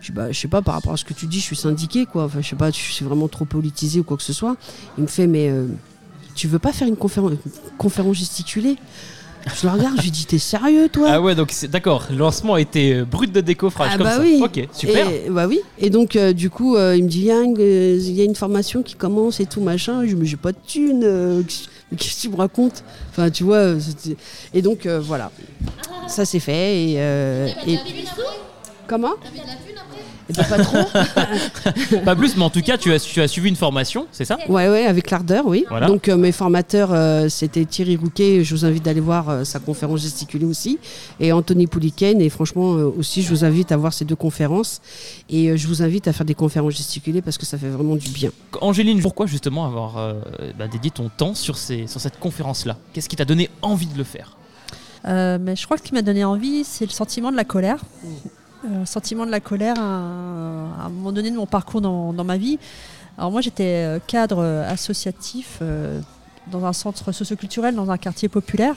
[0.00, 1.56] Je dis Bah je sais pas, par rapport à ce que tu dis, je suis
[1.56, 2.24] syndiqué, quoi.
[2.24, 4.56] Enfin, je sais pas, je suis vraiment trop politisé ou quoi que ce soit.
[4.96, 5.66] Il me fait Mais euh,
[6.34, 8.76] tu veux pas faire une une conférence gesticulée?
[9.46, 12.06] Je le regarde, je lui dis T'es sérieux, toi Ah ouais, donc c'est d'accord.
[12.10, 14.20] Le lancement était euh, brut de décoffrage Ah comme bah ça.
[14.22, 14.40] oui.
[14.44, 15.08] Ok, super.
[15.10, 15.60] Et, bah oui.
[15.78, 18.20] Et donc, euh, du coup, euh, il me dit, il y, a une, il y
[18.20, 20.06] a une formation qui commence et tout, machin.
[20.06, 21.02] Je me dis, j'ai pas de thune.
[21.04, 21.42] euh,
[21.96, 22.84] Qu'est-ce que tu me racontes?
[23.10, 23.74] Enfin, tu vois.
[24.54, 25.30] Et donc, euh, voilà.
[26.06, 26.90] Ça, c'est fait.
[26.90, 27.78] Et, euh, et-
[28.86, 29.14] Comment?
[30.36, 30.78] Ben, Pas trop.
[32.04, 34.38] Pas plus, mais en tout cas, tu as, tu as suivi une formation, c'est ça?
[34.48, 35.64] Ouais, ouais, avec l'ardeur, oui.
[35.68, 35.86] Voilà.
[35.86, 38.44] Donc, euh, mes formateurs, euh, c'était Thierry Rouquet.
[38.44, 40.78] Je vous invite d'aller voir euh, sa conférence gesticulée aussi.
[41.18, 42.20] Et Anthony Pouliken.
[42.20, 44.80] Et franchement, euh, aussi, je vous invite à voir ces deux conférences.
[45.28, 47.96] Et euh, je vous invite à faire des conférences gesticulées parce que ça fait vraiment
[47.96, 48.30] du bien.
[48.60, 50.14] Angéline, pourquoi justement avoir euh,
[50.58, 52.76] bah, dédié ton temps sur, ces, sur cette conférence-là?
[52.92, 54.36] Qu'est-ce qui t'a donné envie de le faire?
[55.06, 57.44] Euh, mais je crois que ce qui m'a donné envie, c'est le sentiment de la
[57.44, 57.78] colère.
[58.66, 62.36] Euh, sentiment de la colère à, un- un moment donné de mon parcours dans, ma
[62.36, 62.58] vie.
[63.16, 65.98] Alors moi j'étais euh, cadre associatif euh,
[66.50, 68.76] dans un centre socioculturel, dans un quartier populaire.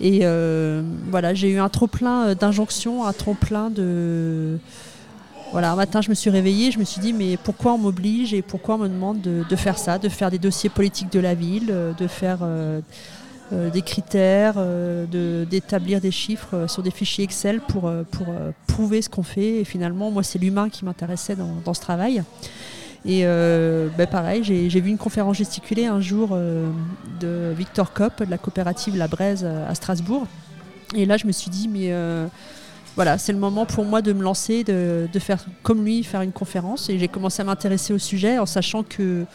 [0.00, 4.58] Et euh, voilà, j'ai eu un trop-plein d'injonctions, un trop-plein de...
[5.52, 8.32] Voilà, un matin je me suis réveillée, je me suis dit mais pourquoi on m'oblige
[8.32, 11.34] et pourquoi on me demande de, faire ça, de faire des dossiers politiques de la
[11.34, 12.38] ville, de faire...
[13.52, 18.26] euh, des critères, euh, d'établir des chiffres euh, sur des fichiers Excel pour, pour
[18.66, 19.60] prouver ce qu'on fait.
[19.60, 22.22] Et finalement, moi, c'est l'humain qui m'intéressait dans, dans ce travail.
[23.04, 26.36] Et ben, pareil, j'ai vu une conférence gesticulée un jour
[27.18, 30.24] de Victor Kopp, de la coopérative La Braise à Strasbourg.
[30.94, 31.92] Et là, je me suis dit, mais
[32.94, 36.22] voilà, c'est le moment pour moi de me lancer, de, de faire comme lui, faire
[36.22, 36.88] une conférence.
[36.90, 39.26] Et j'ai commencé à m'intéresser au sujet en sachant que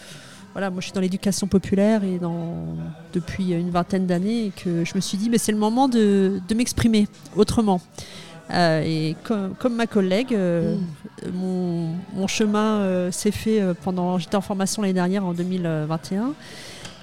[0.57, 2.65] voilà, moi je suis dans l'éducation populaire et dans,
[3.13, 6.41] depuis une vingtaine d'années et que je me suis dit mais c'est le moment de,
[6.49, 7.79] de m'exprimer autrement.
[8.49, 10.75] Euh, et comme, comme ma collègue, euh,
[11.31, 14.17] mon, mon chemin euh, s'est fait pendant.
[14.17, 16.33] J'étais en formation l'année dernière en 2021.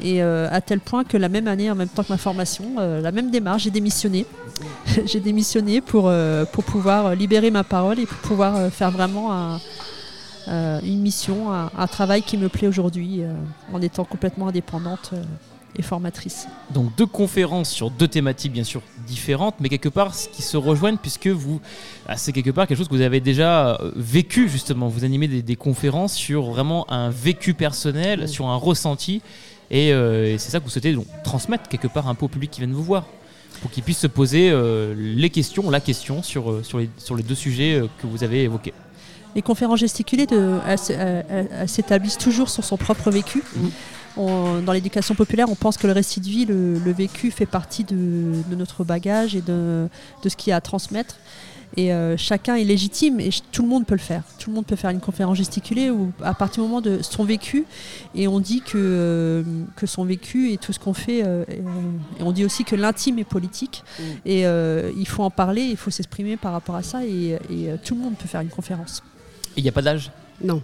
[0.02, 3.12] Et à tel point que la même année, en même temps que ma formation, la
[3.12, 4.26] même démarche, j'ai démissionné.
[5.06, 6.12] j'ai démissionné pour,
[6.50, 9.60] pour pouvoir libérer ma parole et pour pouvoir faire vraiment un,
[10.46, 13.32] une mission, un, un travail qui me plaît aujourd'hui euh,
[13.72, 15.22] en étant complètement indépendante euh,
[15.76, 16.46] et formatrice.
[16.72, 20.56] Donc deux conférences sur deux thématiques bien sûr différentes, mais quelque part ce qui se
[20.56, 21.60] rejoignent puisque vous,
[22.06, 24.88] ah, c'est quelque part quelque chose que vous avez déjà euh, vécu justement.
[24.88, 29.20] Vous animez des, des conférences sur vraiment un vécu personnel, sur un ressenti,
[29.70, 32.28] et, euh, et c'est ça que vous souhaitez donc transmettre quelque part un peu au
[32.28, 33.06] public qui vient de vous voir,
[33.60, 37.16] pour qu'ils puissent se poser euh, les questions, la question sur, euh, sur, les, sur
[37.16, 38.74] les deux sujets euh, que vous avez évoqués.
[39.34, 40.58] Les conférences gesticulées, de,
[41.66, 43.42] s'établissent toujours sur son propre vécu.
[44.16, 47.46] On- dans l'éducation populaire, on pense que le récit de vie, le, le vécu fait
[47.46, 47.96] partie de,
[48.48, 49.88] de notre bagage et de,
[50.22, 51.16] de ce qu'il y a à transmettre.
[51.76, 54.22] Et euh, chacun est légitime et tout le monde peut le faire.
[54.38, 57.24] Tout le monde peut faire une conférence gesticulée où, à partir du moment de son
[57.24, 57.64] vécu,
[58.14, 59.42] et on dit que, euh,
[59.74, 61.54] que son vécu et tout ce qu'on fait, euh, et,
[62.20, 63.82] et on dit aussi que l'intime est politique.
[64.24, 67.70] Et euh, il faut en parler, il faut s'exprimer par rapport à ça, et, et,
[67.84, 69.02] tout le monde peut faire une conférence.
[69.56, 70.10] Il n'y a pas d'âge
[70.42, 70.60] Non.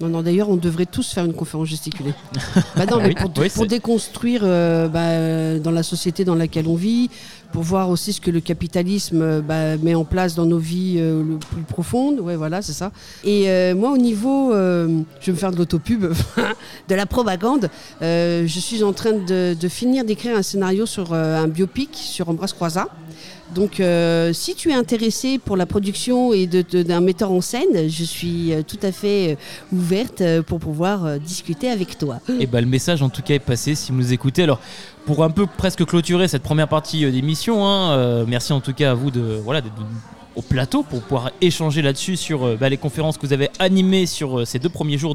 [0.00, 2.14] Non, non, d'ailleurs, on devrait tous faire une conférence gesticulée.
[2.76, 6.24] bah non, mais Oui, pour, oui, pour c'est- déconstruire euh, bah, euh, dans la société
[6.24, 7.08] dans laquelle on vit,
[7.52, 10.96] pour voir aussi ce que le capitalisme euh, bah, met en place dans nos vies
[10.98, 12.18] euh, le plus profondes.
[12.18, 12.90] Ouais, voilà, c'est ça.
[13.22, 14.86] Et euh, moi, au niveau, je
[15.26, 16.04] vais me faire de l'autopub,
[16.88, 17.68] de la propagande,
[18.00, 22.54] je suis en train de, de finir d'écrire un scénario sur un biopic sur Ambroise
[22.54, 22.88] Croizat.
[23.54, 27.88] Donc, euh, si tu es intéressé pour la production et de- d'un metteur en scène,
[27.88, 32.18] je suis euh, tout à fait euh, ouverte pour pouvoir discuter avec toi.
[32.40, 34.42] Et bah, le message en tout cas est passé si vous nous écoutez.
[34.44, 34.60] Alors
[35.04, 38.94] pour un peu presque clôturer cette première partie d'émission, hein, merci en tout cas à
[38.94, 39.60] vous de voilà
[40.36, 44.06] au plateau pour pouvoir échanger là-dessus sur euh, bah, les conférences que vous avez animées
[44.06, 45.14] sur euh, ces deux premiers jours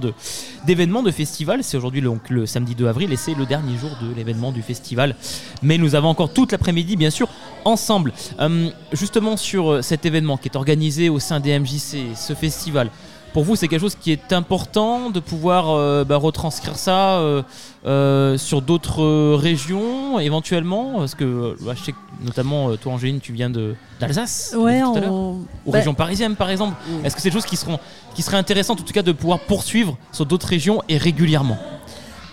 [0.65, 1.63] d'événements de, festival.
[1.63, 5.15] C'est aujourd'hui le samedi 2 avril et c'est le dernier jour de l'événement du festival.
[5.63, 7.27] Mais nous avons encore toute l'après-midi, bien sûr,
[7.65, 8.13] ensemble.
[8.39, 12.89] Euh, justement sur cet événement qui est organisé au sein des MJC, ce festival.
[13.37, 17.43] Pour vous, c'est quelque chose qui est important de pouvoir euh, bah, retranscrire ça euh,
[17.85, 20.93] euh, sur d'autres régions éventuellement?
[20.97, 25.33] Parce que bah, je sais que notamment toi, Angéline, tu viens de- d'Alsace Ouais, on-
[25.67, 26.77] ou bah, région parisienne par exemple.
[27.03, 27.77] Est-ce que c'est des choses qui, seront,
[28.15, 31.59] qui seraient intéressantes en tout cas de pouvoir poursuivre sur d'autres régions et régulièrement?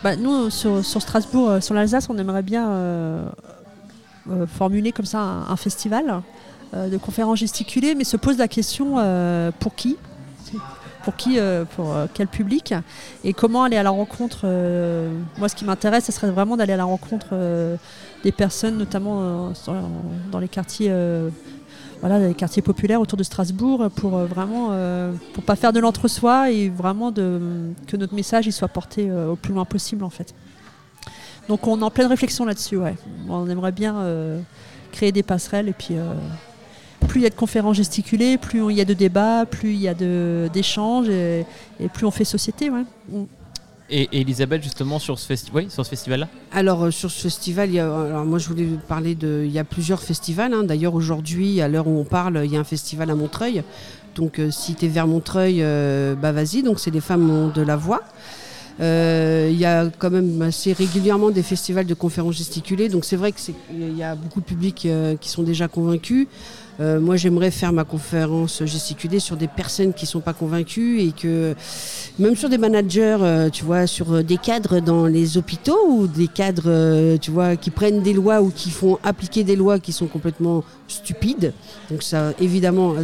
[0.02, 3.26] Bah, nous, sur, sur Strasbourg, euh, sur l'Alsace, on aimerait bien euh,
[4.30, 6.22] euh, formuler comme ça un, un festival
[6.72, 8.94] de conférences gesticulées, mais se pose la question
[9.60, 9.98] pour qui?
[11.04, 12.74] Pour qui, euh, pour euh, quel public
[13.22, 14.40] et comment aller à la rencontre.
[14.44, 17.36] euh, moi, ce qui m'intéresse, ce serait vraiment d'aller à la rencontre
[18.22, 19.52] des personnes, notamment
[20.32, 20.92] dans les quartiers,
[22.00, 26.68] voilà, quartiers populaires autour de Strasbourg, pour vraiment, euh, pour pas faire de l'entre-soi et
[26.70, 30.34] vraiment que notre message il soit porté au plus loin possible, en fait.
[31.48, 32.76] Donc, on est en pleine réflexion là-dessus.
[32.78, 32.96] Ouais.
[33.28, 33.94] On aimerait bien
[34.92, 35.96] créer des passerelles et puis.
[37.14, 39.80] Plus il y a de conférences gesticulées, plus il y a de débats, plus il
[39.80, 41.46] y a de- d'échanges et,
[41.78, 42.70] et plus on fait société.
[42.70, 42.82] Ouais.
[43.14, 43.28] On-
[43.88, 46.26] et, et Elisabeth, justement, sur ce, festi- oui, sur ce festival-là?
[46.50, 49.52] Alors euh, sur ce festival, il y a, alors moi je voulais parler de, il
[49.52, 50.52] y a plusieurs festivals.
[50.54, 50.64] hein.
[50.64, 53.62] D'ailleurs aujourd'hui, à l'heure où on parle, il y a un festival à Montreuil.
[54.16, 56.64] Donc euh, si tu es vers Montreuil, euh, bah vas-y.
[56.64, 58.02] Donc c'est les femmes ont de la voix.
[58.80, 62.88] Euh, Il y a quand même assez régulièrement des festivals de conférences gesticulées.
[62.88, 65.68] Donc c'est vrai que c'est- il y a beaucoup de publics euh, qui sont déjà
[65.68, 66.26] convaincus.
[66.80, 71.00] Euh, moi, j'aimerais faire ma conférence gesticulée sur des personnes qui ne sont pas convaincues
[71.00, 71.54] et que,
[72.18, 76.06] même sur des managers, euh, tu vois, sur euh, des cadres dans les hôpitaux ou
[76.08, 79.78] des cadres, euh, tu vois, qui prennent des lois ou qui font appliquer des lois
[79.78, 81.52] qui sont complètement stupides.
[81.90, 82.94] Donc ça, évidemment.
[82.94, 83.02] euh,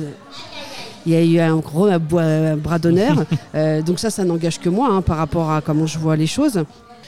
[1.06, 1.98] il y a eu un gros un
[2.56, 3.24] bras d'honneur.
[3.54, 6.26] Euh, donc ça, ça n'engage que moi hein, par rapport à comment je vois les
[6.28, 6.62] choses.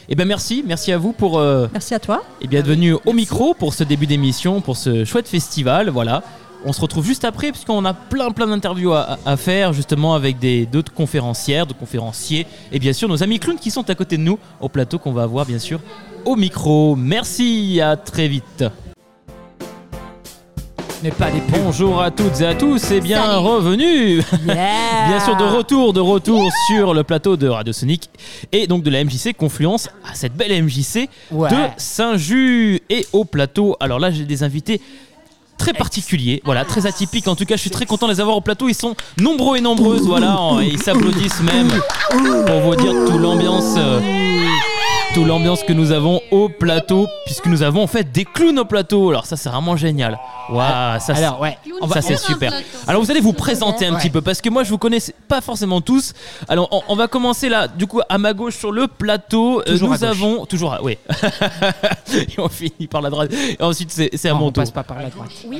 [0.08, 2.22] Eh bien merci, merci à vous pour euh, Merci à toi.
[2.40, 5.88] et bien venu au micro pour ce début d'émission, pour ce chouette festival.
[5.90, 6.22] Voilà.
[6.64, 10.38] On se retrouve juste après puisqu'on a plein plein d'interviews à, à faire justement avec
[10.38, 14.16] des d'autres conférencières, d'autres conférenciers et bien sûr nos amis clowns qui sont à côté
[14.16, 15.80] de nous au plateau qu'on va avoir bien sûr
[16.24, 16.94] au micro.
[16.94, 18.64] Merci, à très vite.
[21.02, 21.30] Mais pas.
[21.48, 23.38] Bonjour à toutes et à tous et bien Salut.
[23.44, 25.08] revenus Yeah.
[25.08, 28.08] Bien sûr, de retour, de retour sur le plateau de Radio Sonic
[28.52, 31.50] et donc de la MJC Confluence à cette belle MJC Ouais.
[31.50, 33.76] de Saint-Just et au plateau.
[33.80, 34.80] Alors là, j'ai des invités
[35.62, 37.28] très particuliers, voilà, très atypiques.
[37.28, 38.68] En tout cas, je suis très content de les avoir au plateau.
[38.68, 41.70] Ils sont nombreux et nombreuses, voilà, et ils s'applaudissent même
[42.46, 43.74] pour vous dire toute l'ambiance.
[43.78, 44.00] euh,
[45.14, 48.64] toute l'ambiance que nous avons au plateau, puisque nous avons en fait des clowns au
[48.64, 49.10] plateau.
[49.10, 50.18] Alors ça, c'est vraiment génial.
[50.48, 51.58] Waouh, ça, c'est- Alors, ouais.
[51.82, 52.52] On va, ça c'est super.
[52.86, 54.00] Alors vous allez vous présenter un Ouais.
[54.00, 54.98] petit peu parce que moi je vous connais
[55.28, 56.14] pas forcément tous.
[56.48, 59.60] Alors on, on va commencer là, du coup à ma gauche sur le plateau.
[59.60, 60.02] euh, Toujours nous gauche.
[60.08, 60.96] avons toujours, à- oui.
[62.14, 63.32] Et on finit par la droite.
[63.32, 64.62] Et ensuite c'est c'est à Non, mon on tour.
[64.62, 65.30] passe pas par la droite.
[65.46, 65.58] Oui.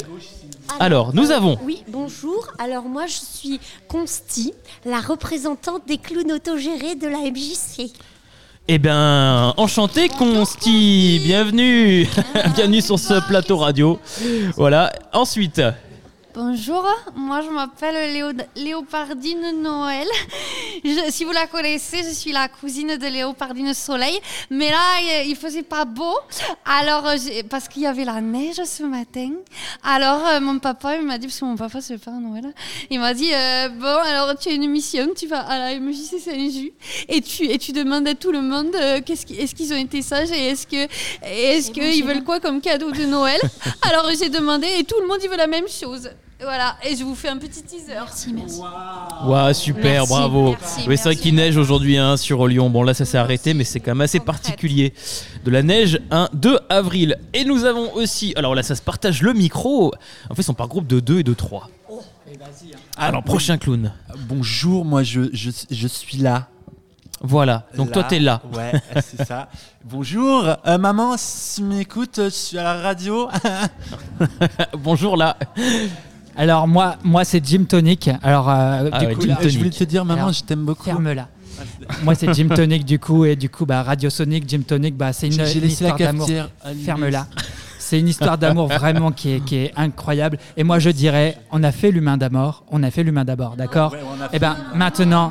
[0.79, 2.47] Alors, nous avons- Oui, bonjour.
[2.59, 4.55] Alors moi, je suis Consti,
[4.87, 7.93] la représentante des clowns autogérés de la MJC.
[8.69, 12.07] Eh bien, enchanté Consti, bienvenue,
[12.55, 13.99] bienvenue sur ce plateau radio.
[14.57, 14.93] Voilà.
[15.13, 15.61] Ensuite,
[16.35, 16.83] Bonjour,
[17.15, 20.07] moi je m'appelle Léo- Léopardine Noël.
[20.83, 24.19] Je- si vous la connaissez, je suis la cousine de Léopardine Soleil.
[24.49, 26.15] Mais là, il- faisait pas beau,
[26.65, 27.17] alors euh,
[27.51, 29.31] parce qu'il y avait la neige ce matin.
[29.83, 32.55] Alors euh, mon papa il m'a dit, parce que mon papa c'est le Père Noël,
[32.91, 36.19] il m'a dit euh, bon alors tu as une mission, tu vas à la MJC
[36.19, 36.73] Saint-Just
[37.09, 40.01] et tu et tu demandes à tout le monde euh, qu'est-ce est-ce qu'ils ont été
[40.01, 40.87] sages et est-ce que
[41.25, 43.41] est-ce qu'ils veulent quoi comme cadeau de Noël?
[43.83, 46.09] Alors j'ai demandé et tout le monde il veut la même chose.
[46.43, 47.93] Voilà, et je vous fais un petit teaser.
[47.95, 48.61] Merci, merci.
[49.25, 50.51] Waouh, super, Merci, bravo.
[50.59, 52.69] merci, oui, c'est vrai qu'il neige aujourd'hui hein, sur Lyon.
[52.69, 54.93] Bon, là, ça s'est arrêté, mais c'est quand même assez particulier.
[55.45, 57.19] De la neige, un 2 avril.
[57.33, 58.33] Et nous avons aussi.
[58.37, 59.93] Alors là, ça se partage le micro.
[60.31, 61.71] En fait, ils sont par groupe de 2 et de 3.
[62.97, 63.93] Alors, prochain clown.
[64.29, 66.49] Bonjour, moi je, je, je suis là.
[67.25, 68.43] Voilà, donc toi, t'es là.
[68.53, 69.49] Ouais, c'est ça.
[69.85, 73.29] Bonjour, euh, maman, si tu m'écoutes, je suis à la radio.
[74.79, 75.37] Bonjour là.
[76.37, 78.11] Alors, moi, moi c'est Jim Tonic.
[78.23, 80.43] Alors, euh, Ah du ouais, coup, Jim là, je voulais te dire, maman, Alors, je
[80.45, 80.85] t'aime beaucoup.
[80.85, 81.29] ferme-la.
[82.03, 85.13] moi, c'est Jim Tonic, du coup, et du coup, bah, Radio Sonic, Jim Tonic, bah,
[85.13, 86.29] c'est une, une laissé la histoire d'amour.
[86.85, 87.27] Ferme-la.
[87.79, 90.39] C'est une histoire d'amour vraiment qui est, qui est incroyable.
[90.57, 93.93] Et moi, je dirais, on a fait l'humain d'abord, on a fait l'humain d'abord, d'accord
[93.93, 93.99] Ouais,
[94.33, 95.31] Et ben maintenant,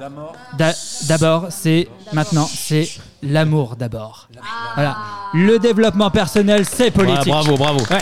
[0.00, 0.34] D'abord.
[0.56, 0.74] d'a-
[1.08, 2.88] d'abord, c'est maintenant, c'est
[3.22, 4.28] l'amour d'abord.
[4.74, 4.96] Voilà.
[5.34, 7.28] Le développement personnel, c'est politique.
[7.28, 7.80] bravo, bravo.
[7.90, 7.98] Ouais.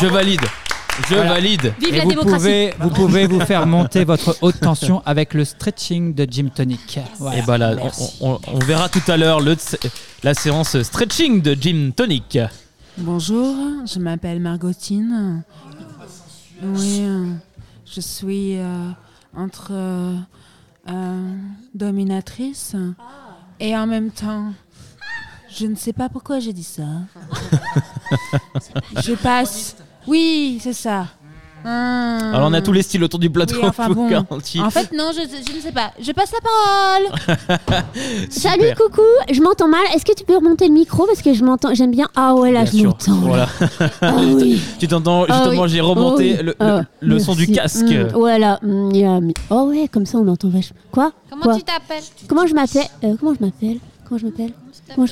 [0.00, 0.40] Je valide.
[1.08, 1.34] Je Voilà.
[1.34, 1.72] valide.
[1.80, 2.36] Vive Et la vous démocratie.
[2.36, 6.98] pouvez, vous pouvez vous faire monter votre haute tension avec le stretching de Gym Tonic.
[7.18, 7.38] Voilà.
[7.38, 8.18] Et bah là, Merci.
[8.20, 9.40] on, on- on verra tout à l'heure
[10.22, 12.38] la séance stretching de Jim Tonic.
[12.98, 15.42] Bonjour, je m'appelle Margotine.
[16.62, 17.02] Oui,
[17.86, 18.90] je suis euh,
[19.36, 20.14] entre euh,
[20.90, 21.34] euh,
[21.74, 22.76] dominatrice
[23.58, 24.52] et en même temps,
[25.50, 26.82] je ne sais pas pourquoi j'ai dit ça.
[29.02, 29.76] je passe.
[30.06, 31.06] Oui, c'est ça.
[31.64, 31.70] Hum.
[32.34, 34.12] Alors on a tous les styles autour du plateau, Oui, enfin bon.
[34.12, 35.92] En fait, non, je, je ne sais pas.
[36.00, 37.84] Je passe la parole.
[38.30, 39.84] Salut coucou, je m'entends mal.
[39.94, 42.08] Est-ce que tu peux remonter le micro parce que je m'entends, j'aime bien.
[42.16, 43.12] Ah ouais là Bien je m'entends.
[43.12, 43.46] Voilà.
[44.00, 44.60] Ah oui.
[44.80, 45.68] Tu t'entends, Ah justement, oui.
[45.68, 46.42] j'ai remonté Oh oui.
[46.42, 47.84] le, le- Ah, le son du casque.
[47.84, 48.58] Mm, voilà.
[48.62, 50.76] mm, yeah, mais- Oh ouais, comme ça on entend vachement.
[50.90, 51.12] Quoi?
[51.30, 51.56] Comment Quoi?
[51.58, 52.02] tu t'appelles?
[52.26, 52.88] Comment je m'appelle?
[53.04, 53.78] Euh, Comment je m'appelle?
[54.08, 54.52] Comment je m'appelle?
[54.98, 55.02] Je...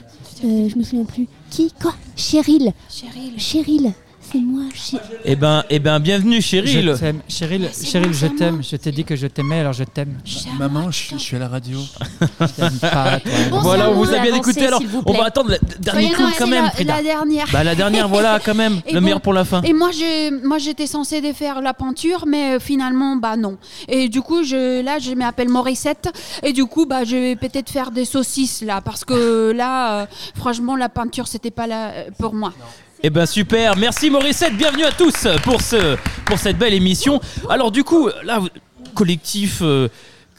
[0.48, 1.28] euh, je me souviens plus.
[1.48, 1.72] Qui?
[1.80, 1.92] Quoi?
[2.16, 2.72] Cheryl.
[2.90, 3.38] Cheryl.
[3.38, 3.92] Cheryl.
[4.30, 4.62] C'est moi.
[4.74, 6.94] Chér- Eh ben, eh ben, bienvenue Je Cheryl.
[6.98, 7.20] t'aime.
[7.28, 8.62] Cheryl, Cheryl, je t'aime.
[8.62, 10.18] Je t'ai dit que je t'aimais, alors je t'aime.
[10.58, 11.78] Maman, je, je suis à la radio.
[12.40, 13.32] Je t'aime pas, toi.
[13.50, 14.66] Bon, Voilà, on vous a bien écouté.
[14.66, 17.46] Alors, on va attendre le dernier non, quand même, la, dernière.
[17.52, 19.62] Bah la dernière, voilà quand même, Et le bon, meilleur pour la fin.
[19.62, 23.58] Et moi, je, moi, j'étais censée de faire la peinture, mais euh, finalement, bah non.
[23.88, 26.08] Et du coup, je, là, je m'appelle Morissette,
[26.44, 30.06] et du coup, bah, je vais peut-être faire des saucisses là, parce que là, euh,
[30.36, 32.52] franchement, la peinture, c'était pas là euh, pour moi.
[33.02, 37.18] Eh ben super, merci Morissette, bienvenue à tous pour, ce, pour cette belle émission.
[37.48, 38.40] Alors du coup, là,
[38.94, 39.88] collectif euh,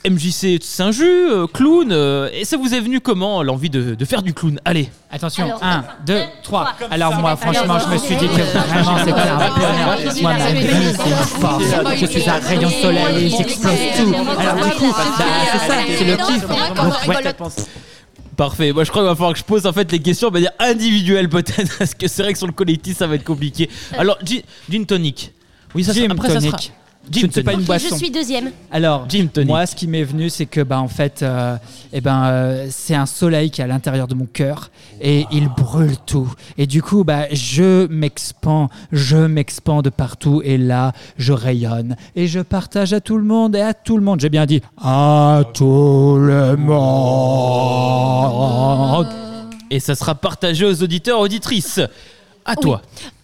[0.08, 4.21] MJC Saint-Just, euh, clown, euh, et ça vous est venu comment l'envie de, de faire
[4.21, 4.60] du clown?
[4.63, 6.67] Allez, Attention, Alors, 1, 2, 3.
[6.91, 9.74] Alors moi, franchement, je me suis dit que vraiment c'était un bonheur.
[10.21, 11.63] Moi, ma vie, c'est une force.
[12.00, 14.13] Je suis un rayon de soleil et j'explose tout.
[14.39, 16.47] Alors du coup, bah, c'est ça, c'est le kiff.
[16.47, 17.34] Donc, ouais.
[18.36, 18.72] Parfait.
[18.74, 20.52] Moi je crois qu'il va falloir que je pose en fait les questions de manière
[20.60, 23.70] individuelle peut-être, parce que c'est vrai que sur le collectif ça va être compliqué.
[23.98, 25.34] Alors, Gin, gin tonic.
[25.76, 26.58] Oui, ça, Gin après, ça sera-
[27.14, 27.98] Je suis pas une Je boisson.
[27.98, 28.52] suis deuxième.
[28.72, 29.08] Alors,
[29.46, 31.56] moi, ce qui m'est venu, c'est que, bah, en fait, euh,
[31.94, 34.70] eh ben, euh, c'est un soleil qui est à l'intérieur de mon cœur
[35.02, 36.32] et il brûle tout.
[36.58, 42.28] Et du coup, bah, je m'expand, je m'expand de partout et là, je rayonne et
[42.28, 44.20] je partage à tout le monde et à tout le monde.
[44.20, 46.82] J'ai bien dit à tout le monde.
[49.70, 51.80] Et ça sera partagé aux auditeurs, auditrices.
[52.46, 52.82] À toi.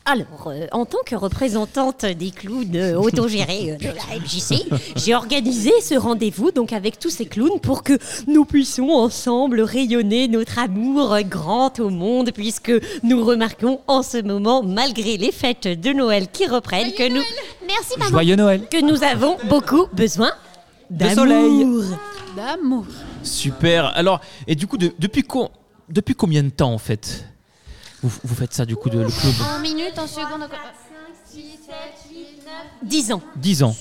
[0.10, 4.64] Alors, euh, en tant que représentante des clowns euh, autogérés euh, de la MJC,
[4.96, 10.30] j'ai organisé ce rendez-vous donc avec tous ces clowns pour que nous puissions ensemble rayonner
[10.30, 12.72] notre amour grand au monde, puisque
[13.04, 17.22] nous remarquons en ce moment, malgré les fêtes de Noël qui reprennent, que nous,
[17.68, 18.62] merci maman, Joyeux Noël.
[18.72, 20.32] que nous avons beaucoup besoin
[20.90, 21.16] d'amour.
[21.16, 21.66] soleil.
[22.38, 22.86] D'amour.
[23.24, 23.88] Super.
[23.98, 25.50] Alors, et du coup, de- depuis, co-
[25.90, 27.26] depuis combien de temps en fait?
[28.08, 30.48] Vous, vous faites ça du coup de le club En minutes, en secondes.
[32.84, 33.22] 10 ans.
[33.36, 33.76] 10 ans.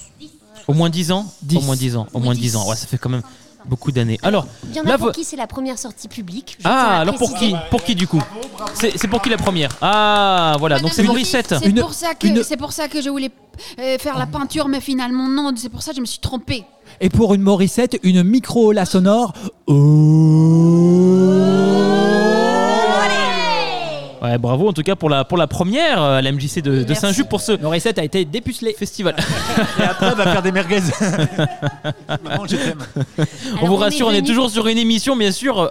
[0.68, 1.56] Au moins 10 ans Dix.
[1.58, 2.06] Au moins 10 ans.
[2.12, 2.68] Au moins 10 ans.
[2.68, 3.22] Ouais, ça fait quand même
[3.66, 4.18] beaucoup d'années.
[4.22, 6.58] Alors, Il y en a pour qui c'est la première sortie publique.
[6.64, 8.22] ah, alors pour qui Pour qui du coup
[8.74, 10.78] C'est c'est pour qui la première Ah, voilà.
[10.80, 11.54] Donc c'est Morissette.
[11.58, 13.30] C'est Une- pour ça que c'est pour ça que je voulais
[13.78, 15.52] euh, faire la peinture, mais finalement non.
[15.56, 16.64] C'est pour ça que je me suis trompée.
[17.00, 19.32] Et pour une Morissette, une micro la sonore.
[19.66, 19.72] Oh.
[24.22, 26.82] Ouais, bravo en tout cas pour la, pour la première euh, à la MJC de,
[26.84, 28.74] de Saint-Just pour ce Morissette a été dépucelée.
[28.78, 29.14] festival.
[29.78, 30.80] Et après, elle va faire des merguez.
[32.24, 32.78] Maman, je t'aime.
[33.62, 35.68] on vous on rassure, est on est venu- toujours sur une émission bien sûr euh,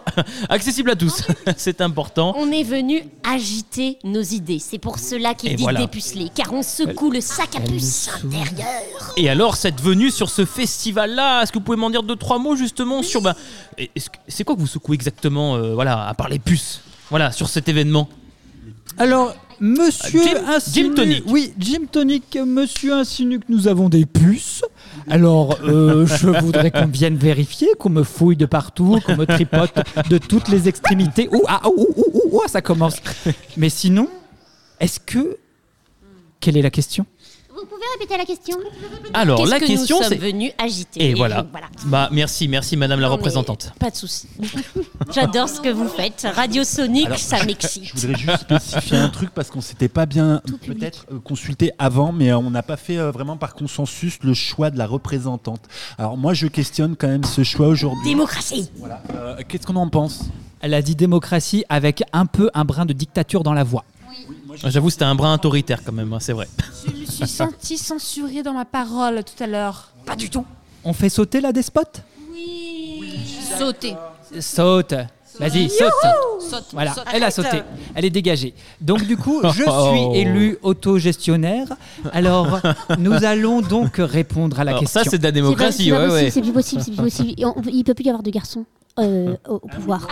[0.50, 1.24] accessible à tous.
[1.58, 2.34] c'est important.
[2.38, 4.60] On est venu agiter nos idées.
[4.60, 5.80] C'est pour cela qu'il dit voilà.
[5.82, 8.68] dépuceler, car on secoue le sac à puce intérieur.
[9.18, 12.40] Et alors, cette venue sur ce festival-là, est-ce que vous pouvez m'en dire deux, trois
[12.40, 13.22] mots justement sur.
[13.22, 13.34] Ben,
[13.78, 17.32] est-ce que- c'est quoi que vous secouez exactement, euh, voilà, à part les puces Voilà,
[17.32, 18.08] sur cet événement?
[18.98, 20.22] Alors, monsieur
[20.72, 21.24] Jim- Tonic.
[21.28, 24.64] Oui, Jim Tonic, monsieur insinue que nous avons des puces.
[25.10, 29.74] Alors, euh, je voudrais qu'on vienne vérifier, qu'on me fouille de partout, qu'on me tripote
[30.10, 31.28] de toutes les extrémités.
[31.32, 32.96] Ouh, ah, ouh, ouh, ouh, ouh, ça commence.
[33.58, 34.10] Mais sinon,
[34.80, 35.38] est-ce que...
[36.40, 37.06] Quelle est la question?
[37.66, 38.58] Vous pouvez répéter la question
[39.14, 40.10] Alors, Qu'est-ce la que question nous c'est.
[40.10, 41.46] sommes venus agiter Et voilà.
[41.52, 41.68] voilà.
[41.86, 43.72] Bah, merci, merci madame la Non, mais représentante.
[43.80, 44.28] Pas de souci.
[45.14, 46.28] J'adore ce que vous faites.
[46.36, 47.96] Radio Sonic, Alors, ça Je m'excite.
[47.96, 52.30] voudrais juste spécifier un truc parce qu'on s'était pas bien peut-être euh, consulté avant, mais
[52.32, 55.62] euh, on n'a pas fait euh, vraiment par consensus le choix de la représentante.
[55.98, 58.04] Alors moi, je questionne quand même ce choix aujourd'hui.
[58.10, 58.70] Démocratie.
[58.78, 59.02] Voilà.
[59.16, 60.22] Euh, Qu'est-ce qu'on en pense?
[60.62, 63.86] Elle a dit démocratie avec un peu un brin de dictature dans la voix.
[64.64, 66.48] J'avoue, c'était un brin autoritaire quand même, hein, c'est vrai.
[66.88, 69.90] Je me suis sentie censurée dans ma parole tout à l'heure.
[70.06, 70.46] Pas du tout.
[70.84, 72.02] On fait sauter la despote
[73.58, 73.96] Sauter.
[74.40, 74.94] Saute.
[75.40, 76.62] Vas-y, saute.
[76.72, 77.62] Voilà, elle a sauté.
[77.94, 78.54] Elle est dégagée.
[78.80, 81.68] Donc du coup, je suis élu autogestionnaire.
[82.14, 82.60] Alors,
[83.00, 85.04] nous allons donc répondre à la Alors, question.
[85.04, 87.34] ça, c'est de la démocratie, ouais, c'est plus possible, c'est plus possible.
[87.38, 88.66] Et on- il peut plus y avoir de garçons
[89.00, 90.08] euh, au, au pouvoir.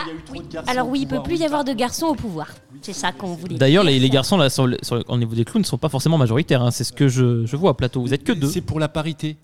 [0.66, 2.48] Alors oui, il peut plus y avoir de garçons au pouvoir.
[2.82, 3.56] C'est ça qu'on voulait.
[3.56, 5.88] D'ailleurs, les, garçons, là, sur le- sur le- au niveau des clowns, ne sont pas
[5.88, 6.62] forcément majoritaires.
[6.62, 6.70] hein.
[6.70, 8.02] C'est ce que je, je vois à plateau.
[8.02, 8.48] Vous êtes que deux.
[8.50, 9.36] C'est pour la parité.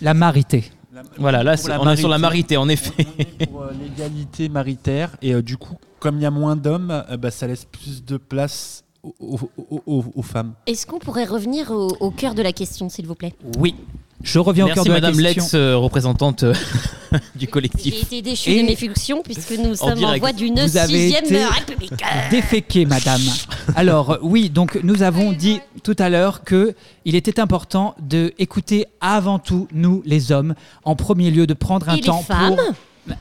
[0.00, 0.70] La marité.
[1.18, 2.56] Voilà, là, c'est- on est sur la marité.
[2.56, 3.06] marité, en effet.
[3.06, 6.56] On est pour euh, l'égalité maritaire et euh, du coup, comme il y a moins
[6.56, 10.54] d'hommes, euh, bah, ça laisse plus de place aux, aux- aux- aux- aux femmes.
[10.66, 13.34] Est-ce qu'on pourrait revenir au, au cœur de la question, s'il vous plaît?
[13.58, 13.74] Oui.
[14.20, 15.42] Je reviens au cœur Merci, de la Madame question.
[15.42, 16.52] l'ex euh, représentante euh,
[17.12, 18.02] du J'ai collectif.
[18.02, 21.92] été déchu Et- de mes fonctions puisque nous sommes en voie d'une sixième été république.
[22.28, 23.20] Déféqué, madame.
[23.76, 28.34] Alors, euh, oui, donc nous avons dit tout à l'heure que il était important de
[28.40, 32.22] écouter avant tout, nous, les hommes, en premier lieu, de prendre un Et les temps
[32.22, 32.56] femmes?
[32.56, 32.64] pour.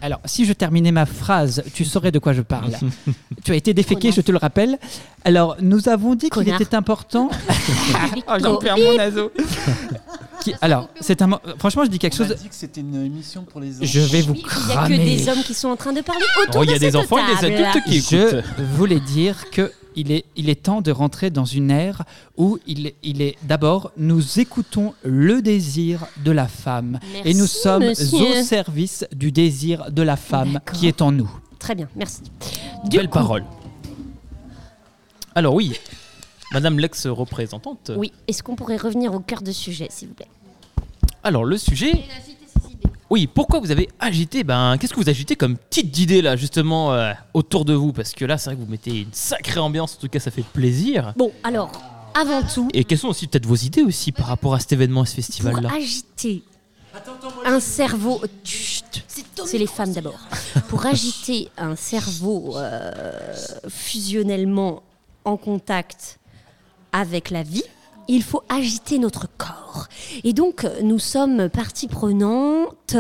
[0.02, 2.74] Alors, si je terminais ma phrase, tu saurais de quoi je parle.
[3.44, 4.78] tu as été déféqué, je te le rappelle.
[5.24, 7.30] Alors, nous avons dit qu'il était important.
[8.30, 9.30] Oh, j'en perds mon.
[10.42, 11.28] Qui- Alors, c'est un.
[11.28, 12.38] mo- Franchement, je dis quelque On a chose.
[12.38, 13.86] dit que c'était une émission pour les hommes.
[13.86, 14.98] Je vais vous Oui, Il n'y a que cramer.
[15.18, 16.96] des hommes qui sont en train de parler autour Oh, il y a de des
[16.96, 18.46] enfants et des adultes qui Je écoutent.
[18.76, 22.04] voulais dire que il est, il est temps de rentrer dans une ère
[22.38, 27.48] où il, il est d'abord nous écoutons le désir de la femme Merci, et nous
[27.48, 28.40] sommes monsieur.
[28.40, 31.32] au service du désir de la femme qui est en nous.
[31.58, 32.22] Très bien, merci.
[32.86, 33.44] Du Belle coup, parole.
[35.34, 35.74] Alors oui,
[36.54, 37.92] Madame l'ex-représentante.
[37.96, 40.30] Oui, est-ce qu'on pourrait revenir au cœur de sujet, s'il vous plaît?
[41.24, 41.92] Alors le sujet.
[43.10, 44.44] Oui, pourquoi vous avez agité?
[44.44, 47.94] Ben, qu'est-ce que vous agitez comme petite d'idée là, justement, euh, autour de vous?
[47.94, 49.96] Parce que là, c'est vrai que vous mettez une sacrée ambiance.
[49.96, 51.14] En tout cas, ça fait plaisir.
[51.16, 51.72] Bon, alors,
[52.14, 55.02] avant tout, Et quelles sont aussi peut-être vos idées aussi par rapport à cet événement,
[55.02, 56.44] à ce pour festival-là agiter
[57.46, 58.22] un cerveau...
[58.44, 60.20] C'est les femmes d'abord.
[60.68, 63.12] Pour agiter un cerveau euh,
[63.70, 64.84] fusionnellement
[65.24, 66.20] en contact
[66.92, 67.64] avec la vie,
[68.10, 69.88] il faut agiter notre corps.
[70.24, 72.96] Et donc, nous sommes partie prenante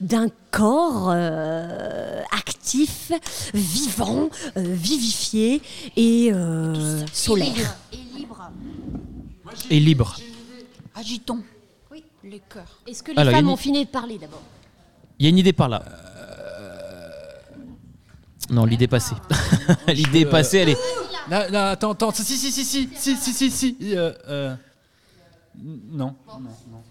[0.00, 3.10] d'un corps euh, actif,
[3.52, 5.60] vivant, euh, vivifié
[5.96, 7.76] et euh, solaire.
[7.92, 8.50] Et libre.
[9.70, 10.16] Et libre.
[10.94, 11.40] Agitons.
[11.90, 12.78] Oui, les cœurs.
[12.86, 14.42] Est-ce que les Alors, femmes une- ont fini de parler d'abord?
[15.18, 15.84] Il y a une idée par là.
[18.50, 19.14] Non, l'idée passée.
[19.88, 20.78] l'idée passée, elle est.
[21.28, 22.10] Là, attends, attends.
[22.12, 23.76] Si, si, si, si, si, si, si, si.
[23.94, 24.54] Euh,
[25.90, 26.14] Non.
[26.28, 26.82] non, non.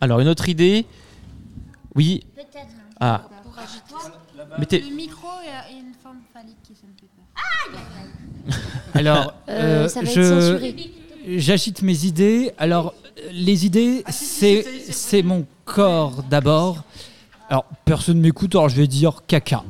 [0.00, 0.86] Alors, une autre idée.
[1.94, 2.24] Oui.
[2.34, 2.68] Peut-être.
[2.98, 3.22] Ah.
[3.42, 4.10] Pour.
[4.58, 7.80] Mettez- Le micro et une forme phallique qui fait peur.
[8.94, 10.74] Alors, Euh, euh, ça je
[11.36, 12.52] j'agite mes idées.
[12.58, 12.94] Alors,
[13.32, 16.84] les idées, c'est mon corps d'abord.
[17.50, 19.62] Alors, personne ne m'écoute, alors je vais dire caca.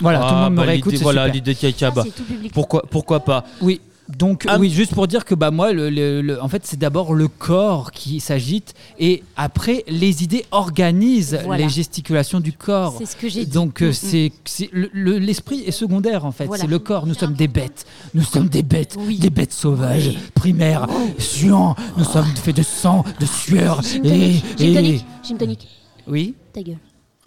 [0.00, 1.78] Voilà, tout le Ah, monde me bah, réécoute, l'idée- c'est Voilà, l'idée de caca.
[1.78, 2.04] Ça, bah,
[2.52, 3.80] pourquoi, pourquoi pas Oui,
[4.18, 6.78] donc Ah, oui, juste pour dire que bah moi, le, le- le- en fait, c'est
[6.78, 11.64] d'abord le corps qui s'agite et après les idées organisent Voilà.
[11.64, 12.94] les gesticulations du corps.
[12.98, 13.50] C'est ce que j'ai dit.
[13.52, 13.92] Donc euh, Mm, mm.
[13.94, 16.62] c'est c'est- le- le- l'esprit est secondaire en fait, Voilà.
[16.62, 17.06] c'est le corps.
[17.06, 19.18] Nous sommes des bêtes, nous sommes des bêtes, Oui.
[19.18, 20.86] des bêtes sauvages, primaires,
[21.18, 21.74] suants.
[21.96, 25.68] Nous sommes faits de sang, de sueur Gym et, tonic, gym et- tonic, gym tonic.
[26.08, 26.34] oui.
[26.52, 26.76] Ta gueule.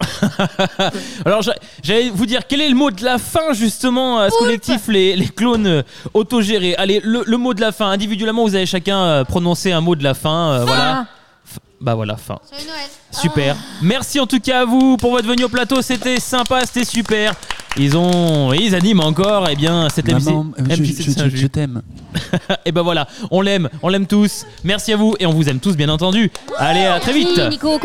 [1.24, 4.38] Alors, j'a- j'allais vous dire quel est le mot de la fin justement à ce
[4.38, 5.82] collectif, les, les clones euh,
[6.14, 6.74] autogérés?
[6.76, 7.88] Allez, le, le mot de la fin.
[7.90, 10.50] Individuellement, vous avez chacun euh, prononcé un mot de la fin.
[10.52, 11.06] euh, voilà.
[11.46, 12.38] F- Bah voilà, fin.
[12.52, 12.66] Noël.
[13.10, 13.56] Super.
[13.82, 15.80] Merci en tout cas à vous pour votre venue au plateau.
[15.80, 17.32] C'était sympa, c'était super.
[17.78, 19.48] Ils ont, ils animent encore.
[19.50, 21.36] Eh bien, cette Maman, MC, euh, je, je- je- Saint-Just.
[21.42, 21.82] je t'aime.
[22.66, 24.44] Et ben voilà, on l'aime, on l'aime tous.
[24.64, 26.30] Merci à vous et on vous aime tous bien entendu.
[26.58, 27.28] Allez, à très vite.
[27.36, 27.78] Merci, Nico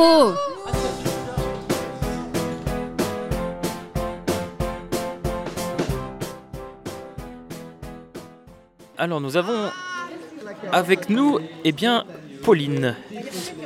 [9.02, 9.72] Alors nous avons
[10.72, 12.06] avec nous eh bien
[12.44, 12.96] Pauline.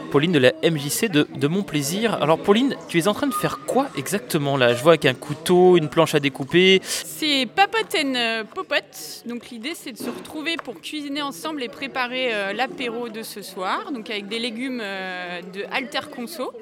[0.09, 2.13] Pauline de la MJC de, de Mon Plaisir.
[2.23, 4.73] Alors Pauline, tu es en train de faire quoi exactement là?
[4.73, 6.79] Je vois avec un couteau, une planche à découper.
[6.83, 9.23] C'est Papote and euh, Popote.
[9.25, 13.41] Donc l'idée c'est de se retrouver pour cuisiner ensemble et préparer euh, l'apéro de ce
[13.41, 13.91] soir.
[13.91, 16.53] Donc avec des légumes euh, de Alter Conso.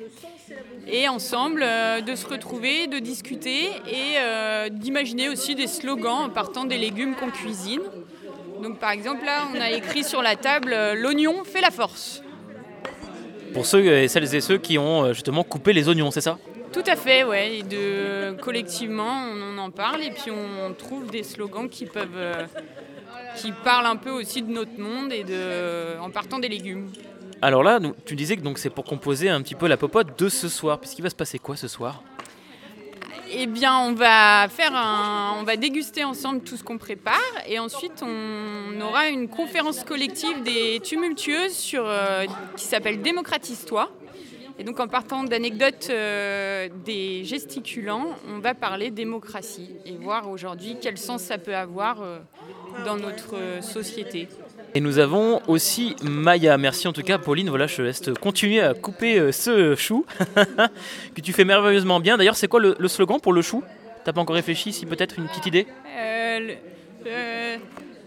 [0.88, 6.78] Et ensemble de se retrouver, de discuter et d'imaginer aussi des slogans en partant des
[6.78, 7.82] légumes qu'on cuisine.
[8.64, 12.24] Donc par exemple là on a écrit sur la table euh, l'oignon fait la force.
[13.54, 16.40] Pour ceux et celles et ceux qui ont euh, justement coupé les oignons, c'est ça?
[16.72, 17.60] Tout à fait, ouais.
[17.60, 22.46] Et de, collectivement, on, en parle et puis on trouve des slogans qui peuvent, euh,
[23.36, 26.90] qui parlent un peu aussi de notre monde et de, en partant des légumes.
[27.44, 30.30] Alors là, tu disais que donc c'est pour composer un petit peu la popote de
[30.30, 30.80] ce soir.
[30.80, 32.02] Puisqu'il va se passer quoi ce soir?
[33.36, 34.72] Eh bien, on va faire
[35.40, 40.44] on va déguster ensemble tout ce qu'on prépare et ensuite on aura une conférence collective
[40.44, 42.26] des tumultueuses euh,
[42.56, 43.92] qui s'appelle Démocratise-toi.
[44.60, 50.78] Et donc en partant d'anecdotes euh, des gesticulants, on va parler démocratie et voir aujourd'hui
[50.80, 52.20] quel sens ça peut avoir euh,
[52.86, 54.28] dans notre société.
[54.76, 56.58] Et nous avons aussi Maya.
[56.58, 57.50] Merci en tout cas, Pauline.
[57.50, 60.06] Voilà, je te laisse te continuer à couper euh, ce chou
[61.16, 62.18] que tu fais merveilleusement bien.
[62.18, 63.64] D'ailleurs, c'est quoi le, le slogan pour le chou?
[64.04, 65.68] T'as pas encore réfléchi Si peut-être une petite idée?
[65.98, 66.54] Euh, le,
[67.08, 67.58] euh,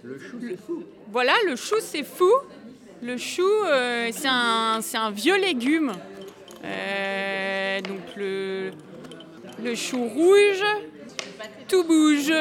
[0.03, 0.57] le-
[1.13, 2.31] Voilà, le chou c'est fou.
[3.03, 5.93] Le chou, euh, c'est un, c'est un vieux légume.
[6.65, 8.71] Euh, donc le,
[9.63, 10.65] le chou rouge,
[11.69, 12.33] tout bouge.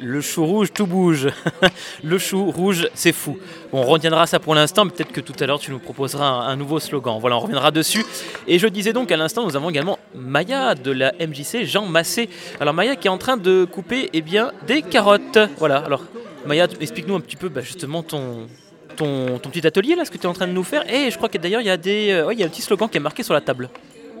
[0.00, 1.28] Le chou rouge, tout bouge.
[2.02, 3.38] le chou rouge, c'est fou.
[3.70, 6.24] Bon, on retiendra ça pour l'instant, mais peut-être que tout à l'heure tu nous proposeras
[6.24, 7.18] un, nouveau slogan.
[7.20, 8.04] Voilà, on reviendra dessus.
[8.46, 12.28] Et je disais donc à l'instant, nous avons également Maya de la MJC, Jean Massé.
[12.60, 15.38] Alors Maya qui est en train de couper eh bien, des carottes.
[15.58, 16.02] Voilà, alors
[16.46, 18.48] Maya, explique-nous un petit peu bah, justement ton,
[18.96, 20.88] petit atelier, là, ce que tu es en train de nous faire.
[20.92, 22.62] Et je crois que d'ailleurs, il y, a des, euh, il y a un petit
[22.62, 23.70] slogan qui est marqué sur la table.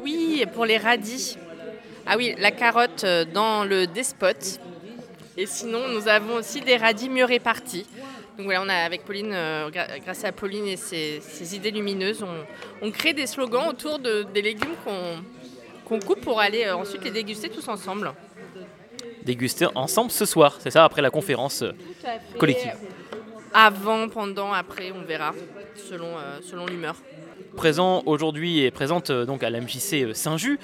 [0.02, 1.36] Oui, pour les radis.
[2.06, 4.60] Ah oui, la carotte euh, dans le despote.
[5.36, 7.86] Et sinon, nous avons aussi des radis mieux répartis.
[8.36, 9.70] Donc voilà, on a avec Pauline, euh,
[10.04, 14.24] grâce à Pauline et ses, ses idées lumineuses, on, on crée des slogans autour de,
[14.34, 14.74] des légumes
[15.84, 18.12] qu'on coupe pour aller euh, ensuite les déguster tous ensemble.
[19.22, 21.72] Déguster ensemble ce soir, c'est ça, après la conférence euh,
[22.38, 22.72] collective.
[23.52, 25.34] Avant, pendant, après, on verra,
[25.76, 26.96] selon, selon l'humeur.
[27.52, 30.58] Présent aujourd'hui et présente euh, donc à la MJC euh, Saint-Just,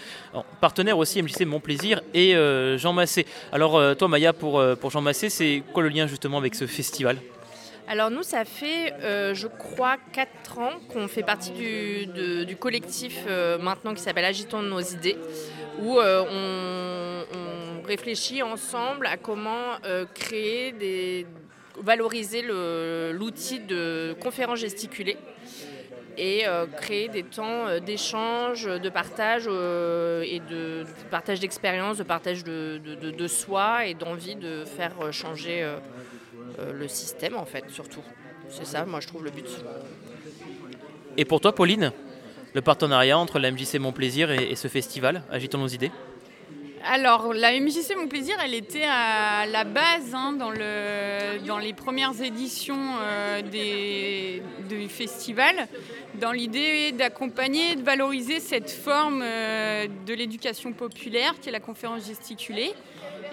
[0.61, 3.27] partenaire aussi MJC Mon Plaisir et euh, Jean Massé.
[3.53, 7.19] Alors toi Maya pour, pour Jean Massé, c'est quoi le lien justement avec ce festival?
[7.87, 13.25] Alors nous, ça fait, je crois, 4 ans qu'on fait partie du, du collectif
[13.61, 15.17] maintenant qui s'appelle Agitons nos idées,
[15.81, 19.79] où on, réfléchit ensemble à comment
[20.15, 21.27] créer des
[21.83, 25.17] valoriser l'outil de conférence gesticulée
[26.19, 32.03] et euh, créer des temps euh, d'échange, de partage euh, et de, partage d'expérience, de
[32.03, 35.77] partage de, soi et d'envie de faire euh, changer euh,
[36.59, 38.03] euh, le système en fait surtout.
[38.51, 39.47] C'est ça, moi je trouve le but.
[41.17, 41.93] Et pour toi Pauline,
[42.55, 45.93] le partenariat entre la MJC Mon Plaisir et ce festival, Agitons nos idées?
[46.85, 51.73] Alors, la MJC Mon Plaisir, elle était à la base hein, dans, le, dans les
[51.73, 55.67] premières éditions euh, du festival,
[56.21, 62.07] dans l'idée d'accompagner, de valoriser cette forme euh, de l'éducation populaire qui est la conférence
[62.07, 62.73] gesticulée.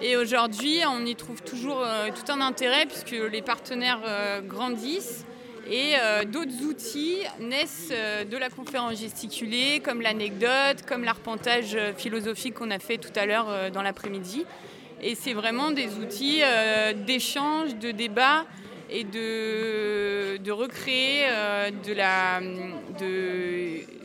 [0.00, 4.00] Et aujourd'hui, on y trouve toujours euh, tout un intérêt puisque les partenaires
[4.46, 5.24] grandissent
[5.70, 11.92] et euh, d'autres outils naissent euh, de la conférence gesticulée, comme l'anecdote, comme l'arpentage euh,
[11.92, 14.44] philosophique qu'on a fait tout à l'heure dans l'après-midi.
[15.02, 16.40] Et c'est vraiment des outils
[17.06, 18.46] d'échange, de débat
[18.88, 21.26] et de, recréer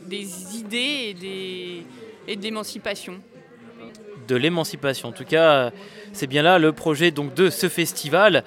[0.06, 1.86] des idées
[2.28, 3.14] et d'émancipation.
[4.28, 5.08] de l'émancipation.
[5.08, 5.70] En tout cas,
[6.12, 8.44] c'est bien là le projet donc, de ce festival,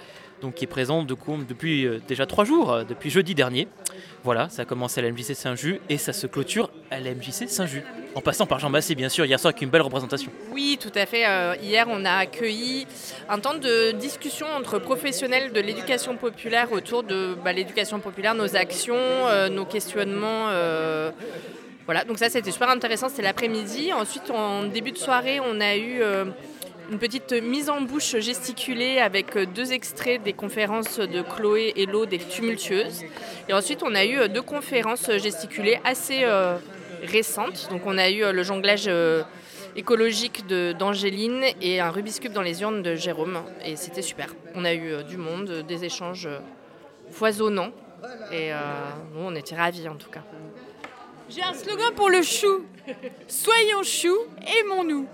[0.51, 3.67] qui est présent depuis euh, déjà trois jours, euh, depuis jeudi dernier.
[4.23, 7.47] Voilà, ça a commencé à la MJC Saint-Just et ça se clôture à la MJC
[7.47, 7.85] Saint-Just.
[8.15, 10.31] En passant par Jean Massé, bien sûr, hier soir avec une belle représentation.
[10.51, 11.27] Oui, tout à fait.
[11.27, 12.87] Euh, hier, on a accueilli
[13.29, 18.55] un temps de discussion entre professionnels de l'éducation populaire autour de bah, l'éducation populaire, nos
[18.55, 18.95] actions,
[19.51, 20.47] nos questionnements.
[21.85, 23.93] voilà, donc ça c'était super intéressant, c'était l'après-midi.
[23.93, 26.01] Ensuite, en début de soirée, on a eu
[26.91, 32.05] une petite mise en bouche gesticulée avec deux extraits des conférences de Chloé et Lo
[32.05, 33.03] des Tumultueuses.
[33.49, 36.57] Et ensuite, on a eu deux conférences gesticulées assez euh,
[37.03, 37.67] récentes.
[37.71, 39.23] Donc on a eu euh, le jonglage euh,
[39.75, 43.41] écologique d'Angéline et un Rubik's Cube dans les urnes de Jérôme.
[43.65, 44.33] Et c'était super.
[44.53, 46.29] On a eu du monde, des échanges
[47.09, 47.71] foisonnants.
[48.31, 48.51] Et
[49.13, 50.23] nous, on était ravis en tout cas.
[51.27, 52.65] J'ai un slogan pour le chou.
[53.27, 54.19] Soyons choux,
[54.59, 55.07] aimons-nous.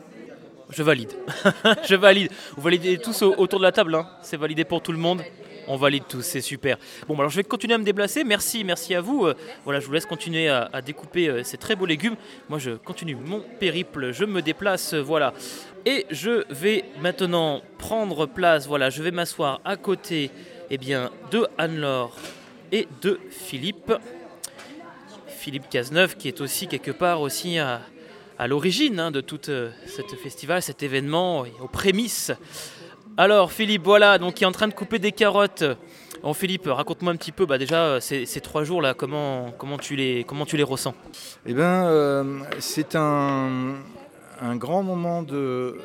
[0.71, 1.11] Je valide.
[1.87, 2.31] je valide.
[2.55, 4.07] Vous validez tous au- autour de la table, hein.
[4.21, 5.21] c'est validé pour tout le monde.
[5.67, 6.77] On valide tous, c'est super.
[7.07, 8.23] Bon, alors je vais continuer à me déplacer.
[8.23, 9.25] Merci, merci à vous.
[9.27, 12.15] Euh, voilà, je vous laisse continuer à, à découper euh, ces très beaux légumes.
[12.49, 14.11] Moi, je continue mon périple.
[14.11, 15.33] Je me déplace, euh, voilà.
[15.85, 18.65] Et je vais maintenant prendre place.
[18.67, 20.31] Voilà, je vais m'asseoir à côté,
[20.71, 22.15] eh bien, de Anne-Laure
[22.71, 23.93] et de Philippe.
[25.27, 27.81] Philippe Cazeneuve, qui est aussi quelque part aussi à,
[28.41, 32.31] à l'origine hein, de tout euh, ce festival, cet événement, aux prémices.
[33.15, 35.63] Alors Philippe, voilà, donc qui est en train de couper des carottes.
[36.33, 39.95] Philippe, raconte-moi un petit peu, bah, déjà euh, ces, trois jours là, comment, comment, tu
[39.95, 40.95] les, comment tu les ressens?
[41.45, 43.75] Eh ben, euh, c'est un,
[44.55, 45.77] grand moment de,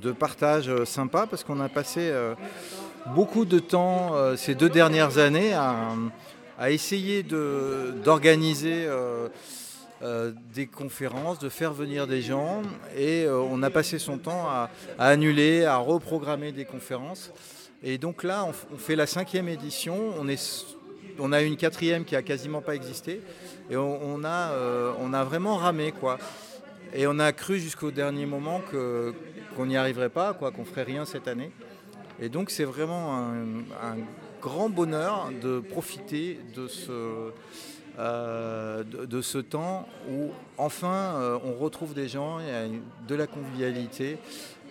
[0.00, 2.10] de partage sympa parce qu'on a passé
[3.14, 5.90] beaucoup de temps ces deux dernières années à,
[6.58, 8.88] à essayer d'organiser
[10.00, 12.62] euh, des conférences, de faire venir des gens
[12.96, 17.32] et euh, on a passé son temps à, annuler, à reprogrammer des conférences.
[17.82, 20.14] Et donc là, on, fait la cinquième édition.
[20.16, 20.66] On, est,
[21.18, 23.20] on a une quatrième qui a quasiment pas existé.
[23.70, 26.18] Et on, on a, euh, on a vraiment ramé, quoi.
[26.94, 31.06] Et on a cru jusqu'au dernier moment qu'on n'y arriverait pas, quoi, qu'on ferait rien
[31.06, 31.50] cette année.
[32.20, 33.96] Et donc c'est vraiment un
[34.40, 37.32] grand bonheur de profiter de ce,
[37.98, 42.68] euh, de, ce temps où enfin euh, on retrouve des gens, il y a
[43.08, 44.18] de la convivialité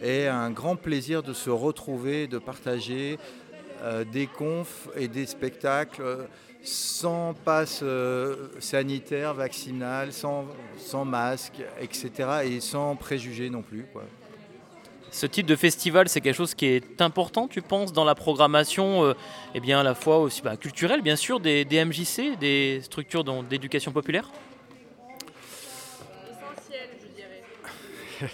[0.02, 3.20] et un grand plaisir de se retrouver, de partager
[3.84, 6.28] euh, des confs et des spectacles
[6.64, 7.84] sans passe
[8.60, 10.46] sanitaire, vaccinal, sans,
[10.78, 12.12] sans masque, etc.
[12.46, 13.86] et sans préjugés non plus.
[15.12, 19.06] Ce type de festival, c'est quelque chose qui est important, tu penses, dans la programmation,
[19.06, 19.14] euh,
[19.56, 23.24] eh bien, à la fois aussi bah, culturelle, bien sûr, des, des MJC, des structures
[23.24, 24.30] dont- d'éducation populaire?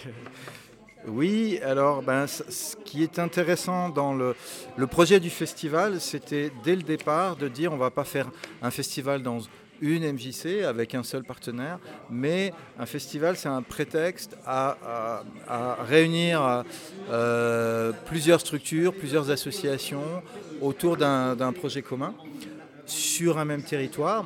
[1.06, 4.38] Oui, alors ben, ce qui est intéressant dans le,
[4.78, 8.30] le projet du festival, c'était dès le départ de dire on va pas faire
[8.62, 9.40] un festival dans
[9.84, 11.78] une MJC avec un seul partenaire,
[12.10, 15.24] mais un festival c'est un prétexte à,
[15.88, 16.64] réunir
[17.12, 20.24] euh, plusieurs structures, plusieurs associations
[20.62, 22.14] autour d'un projet commun
[22.86, 24.26] sur un même territoire.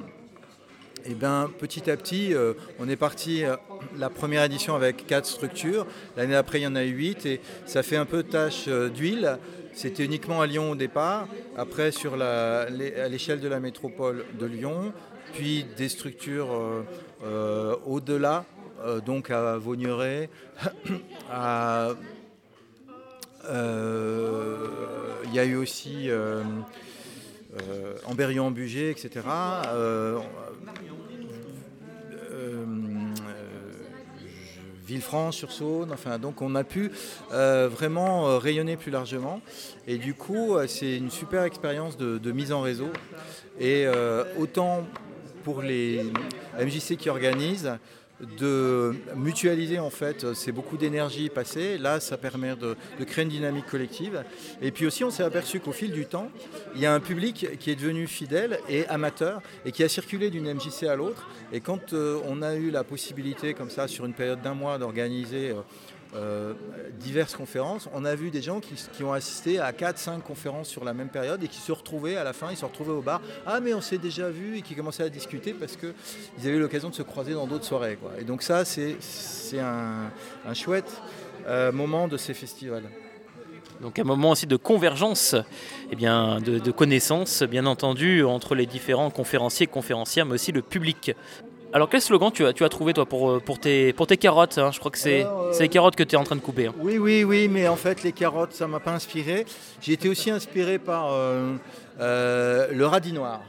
[1.05, 3.55] Et bien, petit à petit, euh, on est parti euh,
[3.97, 5.87] la première édition avec quatre structures.
[6.17, 8.89] L'année après, il y en a eu huit et ça fait un peu tâche euh,
[8.89, 9.37] d'huile.
[9.73, 11.27] C'était uniquement à Lyon au départ.
[11.55, 14.91] Après, sur la- à l'échelle de la métropole de Lyon,
[15.33, 16.83] puis des structures euh,
[17.23, 18.45] euh, au-delà,
[18.85, 20.29] euh, donc à Vaugneray,
[25.23, 26.43] il y a eu aussi euh,
[27.61, 29.25] euh, Amberion-Bugé, etc.
[29.67, 30.19] Euh,
[32.31, 32.65] euh,
[34.85, 36.91] Villefranche-sur-Saône, enfin donc on a pu
[37.29, 39.41] vraiment rayonner plus largement
[39.85, 42.87] et du coup c'est une super expérience de, de mise en réseau
[43.59, 43.85] et
[44.39, 44.85] autant
[45.47, 46.03] pour les
[46.59, 47.71] MJC qui organisent
[48.37, 51.77] de mutualiser en fait c'est beaucoup d'énergie passée.
[51.77, 52.75] Là ça permet de,
[53.05, 54.25] créer une dynamique collective.
[54.61, 56.29] Et puis aussi on s'est aperçu qu'au fil du temps
[56.75, 60.29] il y a un public qui est devenu fidèle et amateur et qui a circulé
[60.29, 61.29] d'une MJC à l'autre.
[61.53, 64.77] Et quand euh, on a eu la possibilité comme ça sur une période d'un mois
[64.77, 65.61] d'organiser euh,
[66.15, 66.53] euh,
[66.99, 70.93] diverses conférences, on a vu des gens qui, ont assisté à 4-5 conférences sur la
[70.93, 73.59] même période et qui se retrouvaient à la fin, ils se retrouvaient au bar, ah
[73.59, 75.93] mais on s'est déjà vu et qui commençaient à discuter parce qu'ils
[76.39, 77.97] avaient eu l'occasion de se croiser dans d'autres soirées.
[78.19, 78.97] Et donc ça c'est
[79.59, 81.01] un chouette
[81.47, 82.83] euh, moment de ces festivals.
[83.79, 85.35] Donc un moment aussi de convergence,
[85.91, 90.51] eh bien, de, de connaissances, bien entendu, entre les différents conférenciers et conférencières, mais aussi
[90.51, 91.13] le public.
[91.73, 94.17] Alors quel slogan tu as, tu as trouvé toi pour, euh, pour, tes, pour tes
[94.17, 94.71] carottes hein?
[94.71, 96.67] Je crois que c'est euh, c'est les carottes que tu es en train de couper.
[96.67, 96.73] hein.
[96.79, 99.45] Oui, oui, oui, mais en fait, les carottes, ça m'a pas inspiré.
[99.81, 101.55] J'ai été aussi inspiré par euh,
[101.99, 103.41] euh, le radis noir.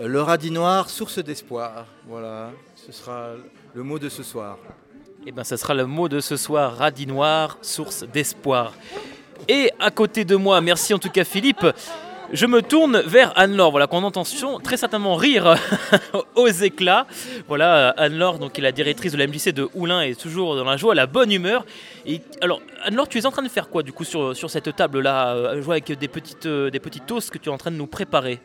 [0.00, 1.86] Le radis noir, source d'espoir.
[2.06, 3.30] Voilà, ce sera
[3.74, 4.56] le mot de ce soir.
[5.26, 8.72] Eh bien, ça sera le mot de ce soir, radis noir, source d'espoir.
[9.48, 11.66] Et à côté de moi, merci en tout cas Philippe,
[12.32, 15.56] je me tourne vers Anne-Laure, voilà, qu'on entend son- très certainement rire
[16.36, 17.06] aux éclats.
[17.46, 20.64] Voilà, Anne-Laure, donc, qui est la directrice de la MJC de Oulin, est toujours dans
[20.64, 21.64] la joie, la bonne humeur.
[22.06, 24.74] Et alors, Anne-Laure, tu es en train de faire quoi du coup sur, sur cette
[24.76, 27.70] table-là, euh, jouer avec des petites, euh, des petites toasts que tu es en train
[27.70, 28.40] de nous préparer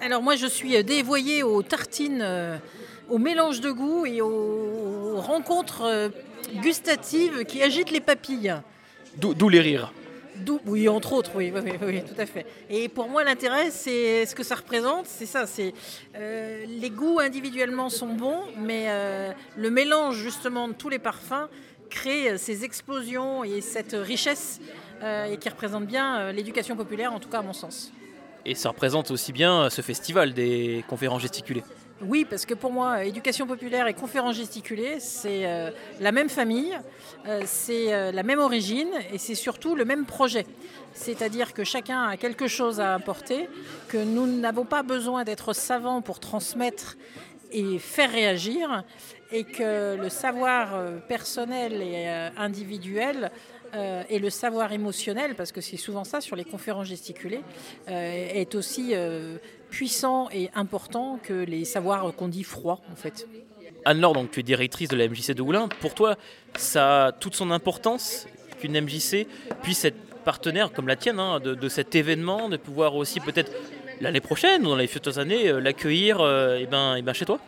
[0.00, 2.56] Alors moi je suis dévoyée aux tartines, euh,
[3.10, 6.08] au mélange de goût et aux, rencontres euh,
[6.62, 8.54] gustatives qui agitent les papilles.
[9.16, 9.92] D'où les rires.
[10.66, 12.46] Oui, entre autres, oui, oui, oui, tout à fait.
[12.68, 15.72] Et pour moi, l'intérêt, c'est ce que ça représente, c'est ça, c'est
[16.16, 21.48] euh, les goûts individuellement sont bons, mais euh, le mélange justement de tous les parfums
[21.90, 24.60] crée euh, ces explosions et cette richesse
[25.28, 27.92] et qui représente bien l'éducation populaire, en tout cas à mon sens.
[28.46, 31.62] Et ça représente aussi bien ce festival des conférences gesticulées.
[32.06, 36.28] Oui, parce que pour moi, euh, éducation populaire et conférence gesticulée, c'est euh, la même
[36.28, 36.78] famille,
[37.26, 40.44] euh, c'est la même origine et c'est surtout le même projet.
[40.92, 43.48] C'est-à-dire que chacun a quelque chose à apporter,
[43.88, 46.96] que nous n'avons pas besoin d'être savants pour transmettre
[47.52, 48.84] et faire réagir,
[49.32, 50.78] et que le savoir
[51.08, 53.30] personnel et individuel
[54.08, 57.42] et le savoir émotionnel, parce que c'est souvent ça sur les conférences gesticulées,
[57.88, 58.94] est aussi
[59.74, 63.26] puissant et important que les savoirs qu'on dit froids en fait.
[63.84, 65.68] Anne-Laure, donc tu es directrice de la MJC de Oulin.
[65.80, 66.14] Pour toi,
[66.56, 68.28] ça a toute son importance
[68.60, 69.26] qu'une MJC
[69.64, 73.50] puisse être partenaire comme la tienne hein, de, de cet événement, de pouvoir aussi peut-être
[74.00, 77.24] l'année prochaine ou dans les futures années euh, l'accueillir euh, eh ben, eh ben chez
[77.24, 77.40] toi?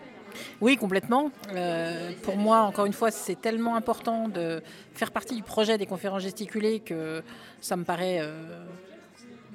[0.60, 1.30] Oui, complètement.
[1.54, 4.60] Euh, pour moi, encore une fois, c'est tellement important de
[4.94, 7.22] faire partie du projet des conférences gesticulées que
[7.60, 8.64] ça me paraît euh,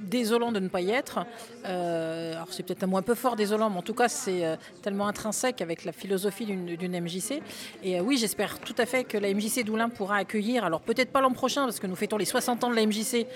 [0.02, 1.26] désolant de ne pas y être.
[1.66, 4.46] Euh, alors c'est peut-être un mot un peu fort désolant, mais en tout cas c'est
[4.46, 7.42] euh, tellement intrinsèque avec la philosophie d'une MJC.
[7.84, 11.12] Et euh, oui, j'espère tout à fait que la MJC d'Oulin pourra accueillir, alors peut-être
[11.12, 13.28] pas l'an prochain, parce que nous fêtons les 60 ans de la MJC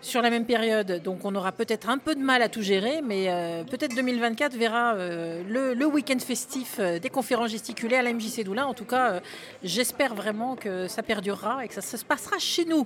[0.00, 3.02] sur la même période, donc on aura peut-être un peu de mal à tout gérer,
[3.02, 8.64] mais peut-être 2024 verra le, le week-end festif des conférences gesticulées à la MJC d'Oulin.
[8.64, 9.20] En tout cas,
[9.62, 12.84] j'espère vraiment que ça perdurera et que ça se passera chez nous.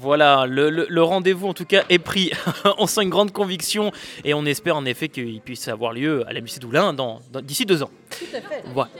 [0.00, 2.32] Voilà, le, le- le rendez-vous en tout cas est pris.
[2.78, 3.92] on sent une grande conviction
[4.24, 7.42] et on espère en effet qu'il puisse avoir lieu à la MJC d'Oulin dans- dans-
[7.42, 7.90] d'ici deux ans.
[8.10, 8.62] Tout à fait.
[8.72, 8.90] Voilà.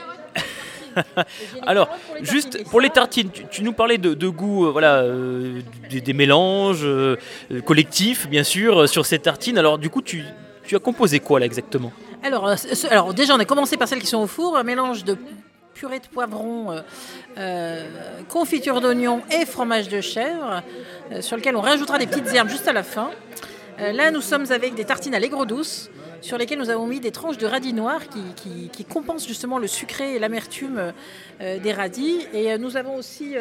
[1.66, 1.88] Alors,
[2.20, 6.01] juste pour les tartines, tu, tu nous parlais de, de goût, euh, voilà, euh, des,
[6.01, 7.16] des mélanges euh,
[7.64, 9.57] collectifs, bien sûr, euh, sur ces tartines.
[9.57, 10.24] Alors, du coup, tu,
[10.64, 11.92] tu as composé quoi là exactement?
[12.22, 15.05] Alors, ce- alors déjà, on a commencé par celles qui sont au four, un mélange
[15.05, 15.16] de
[15.81, 16.81] purée de poivron, euh,
[17.39, 17.87] euh,
[18.28, 20.62] confiture d'oignon et fromage de chèvre,
[21.11, 23.11] euh, sur lequel on rajoutera des petites herbes juste à la fin.
[23.78, 25.89] Là, nous sommes avec des tartines à l'aigre douce,
[26.20, 29.66] sur lesquelles nous avons mis des tranches de radis noirs qui, qui- compensent justement le
[29.66, 30.93] sucré et l'amertume
[31.41, 32.26] des radis.
[32.35, 33.37] Et nous avons aussi,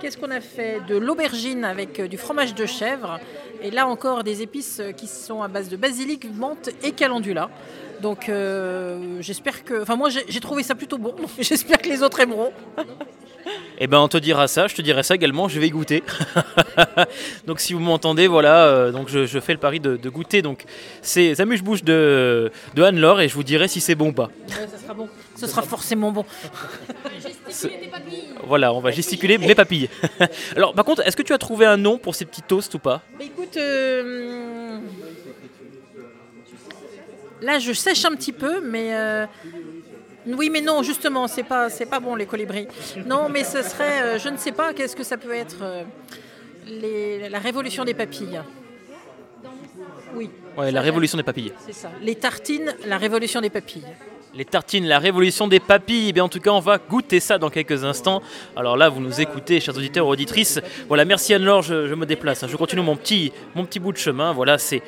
[0.00, 0.80] qu'est-ce qu'on a fait?
[0.88, 3.20] De l'aubergine avec du fromage de chèvre.
[3.62, 7.50] Et là encore, des épices qui sont à base de basilic, menthe et calendula.
[8.02, 9.80] Donc euh, j'espère que...
[9.80, 12.52] Enfin moi j'ai trouvé ça plutôt bon, j'espère que les autres aimeront.
[13.78, 16.04] Eh ben, on te dira ça, je te dirai ça également, je vais y goûter.
[17.46, 20.40] donc, si vous m'entendez, voilà, euh, donc je, je fais le pari de, de goûter.
[20.40, 20.64] Donc,
[21.00, 24.30] c'est amuse-bouche de, de Anne-Laure et je vous dirai si c'est bon ou pas.
[24.48, 25.08] Ouais, ça sera bon.
[25.34, 26.24] Ce sera forcément bon.
[28.46, 29.88] Voilà, on va gesticuler mes papilles.
[30.56, 32.78] Alors, par contre, est-ce que tu as trouvé un nom pour ces petits toasts ou
[32.78, 33.02] pas?
[33.18, 34.78] Bah, écoute, euh,
[37.42, 39.26] là je sèche un petit peu, mais euh,
[40.26, 42.68] oui, mais non, justement, c'est pas, c'est pas bon les colibris.
[43.06, 45.82] Non, mais ce serait, euh, je ne sais pas, qu'est-ce que ça peut être euh,
[46.66, 48.40] les- la révolution des papilles.
[50.14, 50.30] Oui.
[50.56, 51.52] Ouais, la révolution des papilles.
[51.66, 51.90] C'est ça.
[52.02, 53.84] Les tartines, la révolution des papilles.
[54.34, 56.08] Les tartines, la révolution des papilles.
[56.10, 58.22] Eh bien, en tout cas, on va goûter ça dans quelques instants.
[58.56, 60.60] Alors là, vous nous écoutez, chers auditeurs auditrices.
[60.88, 62.42] Voilà, merci Anne-Laure, je, je me déplace.
[62.42, 62.46] hein.
[62.48, 64.32] Je continue mon petit, mon petit bout de chemin.
[64.32, 64.82] Voilà, c'est,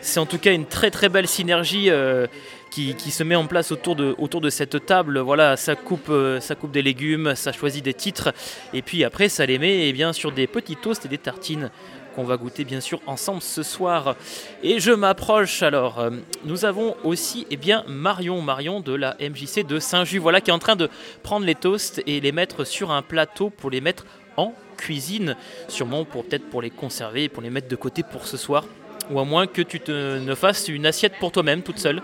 [0.00, 2.26] c'est en tout cas une très très belle synergie euh,
[2.70, 5.18] qui, se met en place autour de, autour de cette table.
[5.18, 8.32] Voilà, ça coupe, euh, ça coupe des légumes, ça choisit des titres.
[8.72, 11.70] Et puis après, ça les met eh bien, sur des petits toasts et des tartines
[12.14, 14.16] qu'on va goûter bien sûr ensemble ce soir.
[14.62, 15.98] Et je m'approche alors.
[15.98, 16.10] euh,
[16.44, 20.54] Nous avons aussi eh bien, Marion, Marion de la MJC de Saint-Just, voilà, qui est
[20.54, 20.88] en train de
[21.22, 24.04] prendre les toasts et les mettre sur un plateau pour les mettre
[24.36, 25.36] en cuisine,
[25.66, 28.64] sûrement pour peut-être pour les conserver et pour les mettre de côté pour ce soir.
[29.10, 32.02] Ou à moins que tu te ne fasses une assiette pour toi-même toute seule.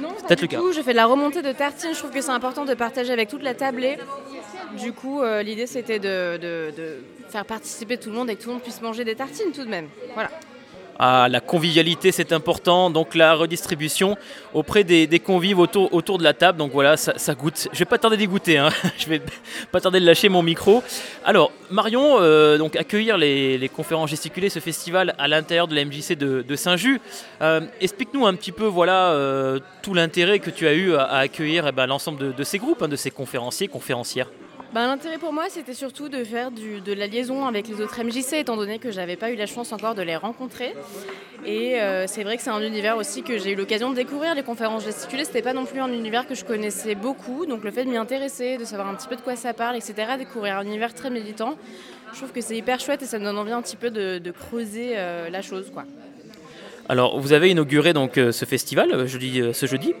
[0.00, 0.58] Non, peut-être du le cas.
[0.58, 0.72] tout.
[0.72, 1.90] Je fais de la remontée de tartines.
[1.92, 3.98] Je trouve que c'est important de partager avec toute la tablée.
[4.78, 6.96] Du coup, euh, l'idée c'était de, de- de
[7.28, 9.64] faire participer tout le monde et que tout le monde puisse manger des tartines tout
[9.64, 9.88] de même.
[10.14, 10.30] Voilà.
[11.00, 12.90] Ah, la convivialité, c'est important.
[12.90, 14.16] Donc la redistribution
[14.52, 16.58] auprès des, convives autour, de la table.
[16.58, 17.68] Donc voilà, ça, goûte.
[17.72, 18.58] Je vais pas tarder d'y goûter.
[18.58, 18.70] hein.
[18.98, 19.22] Je vais
[19.70, 20.82] pas tarder de lâcher mon micro.
[21.24, 26.16] Alors Marion, euh, donc accueillir les, conférences gesticulées, ce festival à l'intérieur de la MJC
[26.16, 27.00] de, Saint-Just.
[27.42, 31.66] Euh, Explique-nous un petit peu, voilà, euh, tout l'intérêt que tu as eu à, accueillir
[31.68, 34.28] eh ben, l'ensemble de, de ces groupes, hein, de ces conférenciers, conférencières.
[34.74, 38.34] Ben, L'intérêt pour moi, c'était surtout de faire de la liaison avec les autres MJC,
[38.34, 40.74] étant donné que j'avais pas eu la chance encore de les rencontrer.
[41.46, 44.34] Et euh, c'est vrai que c'est un univers aussi que j'ai eu l'occasion de découvrir.
[44.34, 47.46] Les conférences gesticulées, c'était pas non plus un univers que je connaissais beaucoup.
[47.46, 49.76] Donc le fait de m'y intéresser, de savoir un petit peu de quoi ça parle,
[49.76, 51.56] etc., découvrir un univers très militant,
[52.12, 54.30] je trouve que c'est hyper chouette et ça me donne envie un petit peu de,
[54.32, 55.70] creuser euh, la chose.
[55.72, 55.84] quoi.
[56.90, 59.94] Alors, vous avez inauguré donc euh, ce festival jeudi, ce jeudi,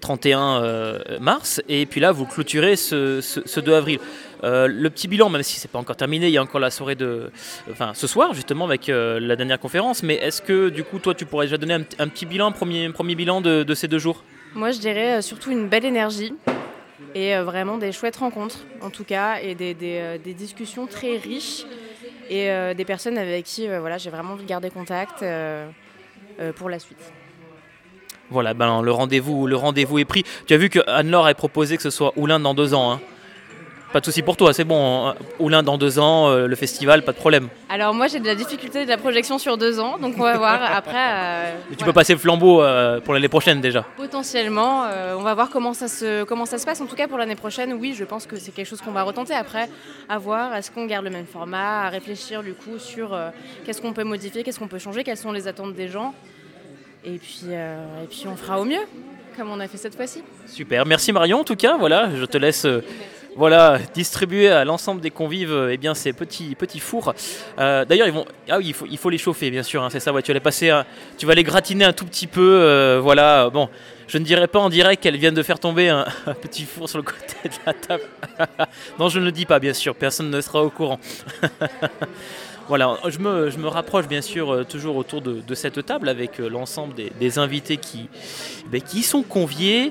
[0.00, 4.00] 31 euh, mars, et puis là, vous clôturez ce, ce- ce 2 avril.
[4.42, 6.70] Euh, le petit bilan, même si c'est pas encore terminé, il y a encore la
[6.70, 7.30] soirée de,
[7.70, 10.02] enfin, ce soir justement avec euh, la dernière conférence.
[10.02, 13.14] Mais est-ce que du coup, toi, tu pourrais déjà donner un, petit bilan, premier, premier
[13.14, 14.24] bilan de, ces deux jours?
[14.54, 16.32] Moi, je dirais surtout une belle énergie
[17.14, 21.64] et vraiment des chouettes rencontres, en tout cas, et des, discussions très riches
[22.28, 25.24] et des personnes avec qui voilà, j'ai vraiment garder contact
[26.56, 27.12] pour la suite.
[28.30, 30.24] Voilà, ben le rendez-vous, le rendez-vous est pris.
[30.46, 32.92] Tu as vu que Anne-Laure a proposé que ce soit Oulin dans deux ans.
[32.92, 33.00] hein.
[33.92, 35.08] pas de souci pour toi, c'est bon.
[35.08, 35.14] hein.
[35.40, 37.48] Oulin dans deux ans, euh, le festival, pas de problème.
[37.68, 40.38] Alors moi j'ai de la difficulté de la projection sur deux ans, donc on va
[40.38, 40.92] voir après.
[40.96, 41.86] euh, Mais tu voilà.
[41.86, 43.84] peux passer le flambeau euh, pour l'année prochaine déjà.
[43.96, 44.84] Potentiellement,
[45.18, 46.80] on va voir comment ça, se, comment ça se passe.
[46.80, 49.02] En tout cas, pour l'année prochaine, oui, je pense que c'est quelque chose qu'on va
[49.02, 49.34] retenter.
[49.34, 49.68] Après,
[50.08, 53.18] à voir, est-ce qu'on garde le même format, à réfléchir du coup sur
[53.66, 56.14] qu'est-ce qu'on peut modifier, qu'est-ce qu'on peut changer, quelles sont les attentes des gens.
[57.04, 58.80] Et puis, euh, et puis on fera au mieux,
[59.36, 60.22] comme on a fait cette fois-ci.
[60.46, 61.76] Super, merci Marion en tout cas.
[61.78, 62.84] Voilà, je te laisse euh,
[63.36, 67.14] voilà, distribuer à l'ensemble des convives euh, eh bien, ces petits, petits fours.
[67.56, 68.26] D'ailleurs, vont...
[68.50, 70.12] ah oui, il, faut, il faut les chauffer bien sûr, hein, c'est ça.
[70.12, 70.84] Ouais, tu, vas les passer un-
[71.16, 72.98] tu vas les gratiner un tout petit peu.
[73.02, 73.70] voilà, bon,
[74.06, 76.86] je ne dirais pas en direct qu'elles viennent de faire tomber un, un petit four
[76.86, 78.02] sur le côté de la table.
[78.98, 81.00] non, je ne le dis pas bien sûr, personne ne sera au courant.
[82.70, 86.38] Voilà, je me, je me rapproche bien sûr euh, toujours autour de, cette table avec
[86.38, 88.08] euh, l'ensemble des, invités qui,
[88.70, 89.90] ben, qui sont conviés.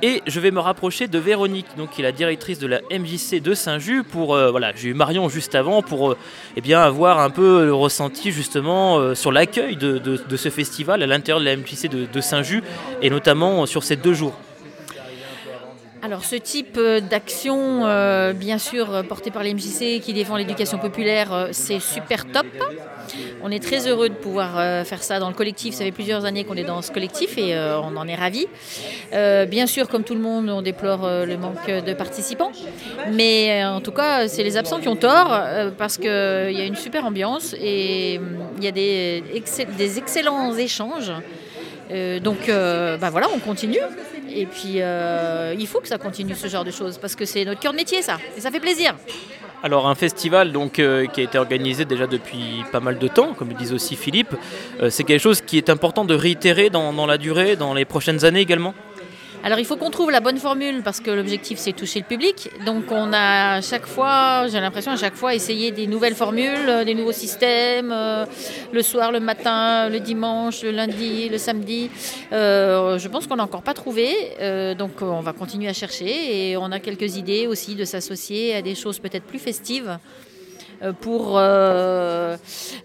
[0.00, 3.42] Et je vais me rapprocher de Véronique, donc, qui est la directrice de la MJC
[3.42, 4.04] de Saint-Just.
[4.04, 6.14] Pour, euh, voilà, j'ai eu Marion juste avant pour
[6.56, 11.02] eh bien, avoir un peu le ressenti justement sur l'accueil de, de- de ce festival
[11.02, 12.62] à l'intérieur de la MJC de, de Saint-Just
[13.02, 14.34] et notamment sur ces deux jours.
[16.04, 20.36] Alors ce type euh, d'action, euh, bien sûr, euh, porté par les MJC qui défend
[20.36, 22.44] l'éducation populaire, c'est super top.
[23.42, 25.74] On est très heureux de pouvoir faire ça dans le collectif.
[25.74, 28.46] Ça fait plusieurs années qu'on est dans ce collectif et on en est ravis.
[29.12, 32.50] Bien sûr, comme tout le monde, on déplore le manque de participants.
[33.12, 35.38] Mais en tout cas, c'est les absents qui ont tort
[35.76, 39.22] parce qu'il y a une super ambiance et il y a des,
[39.76, 41.12] des excellents échanges.
[41.90, 43.80] Euh, donc euh, bah voilà, on continue.
[44.30, 47.44] Et puis euh, il faut que ça continue ce genre de choses parce que c'est
[47.44, 48.18] notre cœur de métier ça.
[48.36, 48.94] Et ça fait plaisir.
[49.62, 53.32] Alors un festival donc, euh, qui a été organisé déjà depuis pas mal de temps,
[53.32, 54.34] comme le disait aussi Philippe,
[54.90, 58.40] c'est quelque chose qui est important de réitérer dans la durée, dans les prochaines années
[58.40, 58.74] également?
[59.44, 62.48] Alors il faut qu'on trouve la bonne formule parce que l'objectif c'est toucher le public.
[62.64, 66.66] Donc on a à chaque fois, j'ai l'impression à chaque fois essayer des nouvelles formules,
[66.66, 68.24] euh, des nouveaux systèmes, euh,
[68.72, 71.90] le soir, le matin, le dimanche, le lundi, le samedi.
[72.32, 74.14] Euh, je pense qu'on n'a encore pas trouvé,
[74.78, 78.62] donc on va continuer à chercher et on a quelques idées aussi de s'associer à
[78.62, 79.98] des choses peut-être plus festives
[80.92, 82.36] pour euh,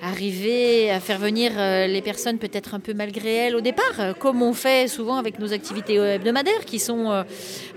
[0.02, 4.14] arriver à faire venir euh, les personnes peut-être un peu malgré elles au départ, euh,
[4.14, 7.24] comme on fait souvent avec nos activités euh, hebdomadaires qui sont euh,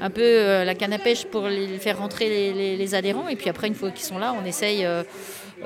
[0.01, 3.29] un peu euh, la canne à pêche pour les, faire rentrer les, les- les adhérents.
[3.29, 5.03] Et puis après, une fois qu'ils sont là, on essaye euh,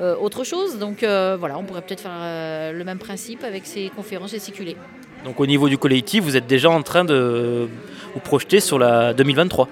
[0.01, 0.79] euh, autre chose.
[0.79, 4.77] Donc euh, voilà, on pourrait peut-être faire euh, le même principe avec ces conférences gesticulées.
[5.25, 7.69] Donc au niveau du collectif, vous êtes déjà en train de
[8.15, 9.69] vous projeter sur la 2023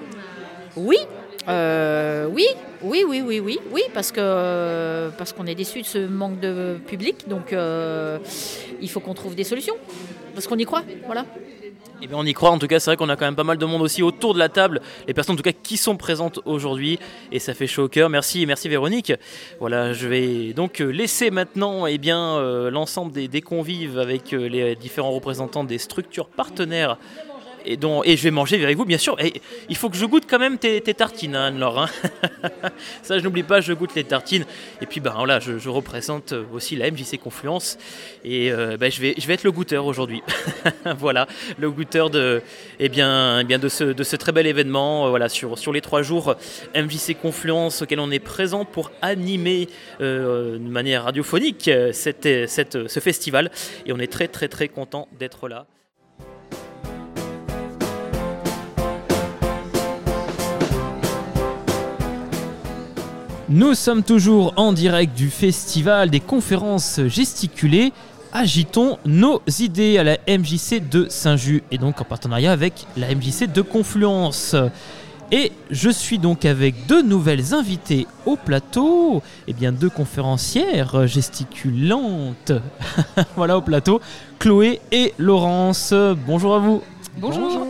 [0.77, 0.97] Oui,
[1.49, 2.47] euh, oui,
[2.85, 6.77] oui, oui, oui, oui, oui, parce que parce qu'on est déçu de ce manque de
[6.87, 8.19] public, donc euh,
[8.81, 9.77] il faut qu'on trouve des solutions,
[10.35, 11.25] parce qu'on y croit, voilà.
[12.03, 13.45] Eh bien, on y croit, en tout cas, c'est vrai qu'on a quand même pas
[13.45, 15.97] mal de monde aussi autour de la table, les personnes en tout cas qui sont
[15.97, 16.99] présentes aujourd'hui,
[17.33, 18.11] et ça fait chaud au cœur.
[18.11, 19.15] Merci, merci Véronique.
[19.61, 24.49] Voilà, je vais donc euh, laisser maintenant eh bien, euh, l'ensemble des, convives avec euh,
[24.49, 26.99] les différents représentants des structures partenaires.
[27.67, 29.17] Et, dont, et je vais manger avec vous, bien sûr.
[29.69, 31.81] Il faut que je goûte quand même tes, tartines, hein, Anne-Laure.
[31.81, 31.89] hein.
[33.03, 34.45] Ça, je n'oublie pas, je goûte les tartines.
[34.83, 37.79] Et puis, ben, voilà, je, je représente aussi la MJC Confluence.
[38.25, 40.23] Et euh, ben, je, vais, je vais être le goûteur aujourd'hui.
[40.99, 41.27] voilà,
[41.59, 42.43] le goûteur de,
[42.79, 45.07] eh bien, eh bien de, ce, de ce très bel événement.
[45.07, 46.35] euh, voilà, sur, sur les trois jours
[46.75, 49.69] MJC Confluence auquel on est présent pour animer
[50.01, 53.51] euh, de manière radiophonique euh, cette, cette- ce festival.
[53.87, 55.67] Et on est très, très, très content d'être là.
[63.51, 67.93] Nous sommes toujours en direct du festival des conférences gesticulées.
[68.33, 73.53] Agitons nos idées à la MJC de Saint-Just et donc en partenariat avec la MJC
[73.53, 74.57] de Confluence.
[75.31, 82.53] Et je suis donc avec deux nouvelles invitées au plateau, et bien deux conférencières gesticulantes.
[83.37, 84.01] voilà au plateau,
[84.39, 85.93] Chloé et Laurence.
[86.27, 86.83] Bonjour à vous.
[87.19, 87.67] Bonjour.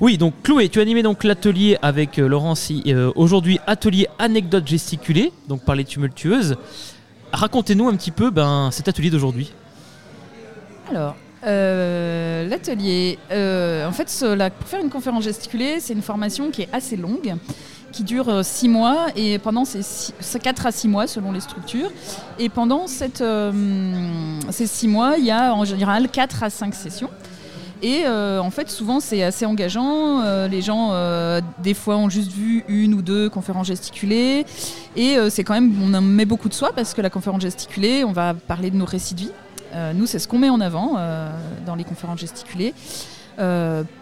[0.00, 4.66] Oui, donc Chloé, tu as animé donc l'atelier avec euh, Laurence euh, aujourd'hui, atelier anecdote
[4.66, 6.56] gesticulée, donc par les tumultueuses.
[7.32, 9.52] Racontez-nous un petit peu ben, cet atelier d'aujourd'hui.
[10.90, 14.06] Alors, euh, l'atelier, en fait,
[14.58, 17.34] pour faire une conférence gesticulée, c'est une formation qui est assez longue,
[17.92, 21.30] qui dure euh, six mois, et pendant ces, six- ces quatre à six mois selon
[21.30, 21.90] les structures.
[22.38, 23.06] Et pendant ces
[24.66, 27.10] six mois, il y a en général quatre à cinq sessions.
[27.82, 30.20] Et euh, en fait, souvent, c'est assez engageant.
[30.22, 34.44] Euh, les gens, euh, des fois, ont juste vu une ou deux conférences gesticulées.
[34.96, 38.04] Et c'est quand même, on en met beaucoup de soi parce que la conférence gesticulée,
[38.04, 39.32] on va parler de nos récits de vie.
[39.94, 40.96] Nous, c'est ce qu'on met en avant
[41.64, 42.74] dans les conférences gesticulées.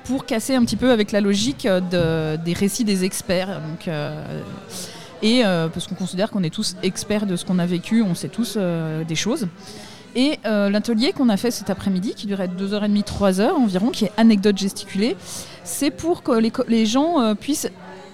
[0.04, 3.60] pour casser un petit peu avec la logique de- des récits des experts.
[3.60, 3.88] Donc,
[5.22, 8.28] et parce qu'on considère qu'on est tous experts de ce qu'on a vécu, on sait
[8.28, 8.56] tous
[9.06, 9.46] des choses.
[10.14, 14.12] Et euh, l'atelier qu'on a fait cet après-midi, qui durait 2h30, 3h environ, qui est
[14.16, 15.16] anecdote gesticulée,
[15.64, 16.32] c'est pour que
[16.68, 17.68] les, gens euh, puissent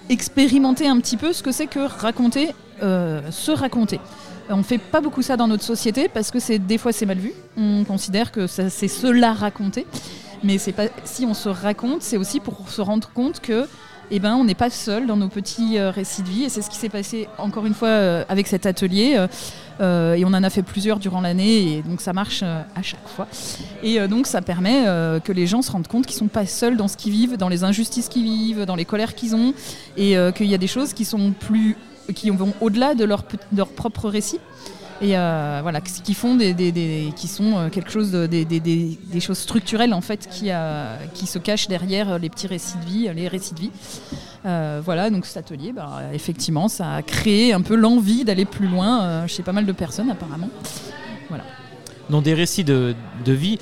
[0.09, 3.99] expérimenter un petit peu ce que c'est que raconter, euh, se raconter.
[4.49, 7.17] On ne fait pas beaucoup ça dans notre société parce que des fois c'est mal
[7.17, 7.33] vu.
[7.57, 9.87] On considère que c'est cela raconter,
[10.43, 10.83] mais pas.
[11.03, 13.67] Si on se raconte, c'est aussi pour se rendre compte que,
[14.11, 16.43] eh ben, on n'est pas seul dans nos petits récits de vie.
[16.43, 17.89] Et c'est ce qui s'est passé encore une fois
[18.29, 19.17] avec cet atelier.
[19.81, 22.81] Euh, et on en a fait plusieurs durant l'année, et donc ça marche euh, à
[22.81, 23.27] chaque fois.
[23.83, 24.85] Et euh, donc ça permet
[25.23, 27.49] que les gens se rendent compte qu'ils sont pas seuls dans ce qu'ils vivent, dans
[27.49, 29.53] les injustices qu'ils vivent, dans les colères qu'ils ont,
[29.97, 31.77] et qu'il y a des choses qui sont plus,
[32.13, 33.23] qui vont au-delà de leur
[33.75, 34.39] propre récit.
[35.01, 39.93] Et euh, voilà, qui font des, qui sont euh, quelque chose de- des, choses structurelles
[39.93, 43.53] en fait qui, euh, qui se cachent derrière les petits récits de vie, les récits
[43.53, 43.71] de vie.
[44.83, 49.25] Voilà, donc cet atelier, bah, effectivement, ça a créé un peu l'envie d'aller plus loin
[49.27, 50.49] chez pas mal de personnes apparemment.
[51.29, 51.43] Voilà.
[52.09, 53.57] Dans des récits de, de vie,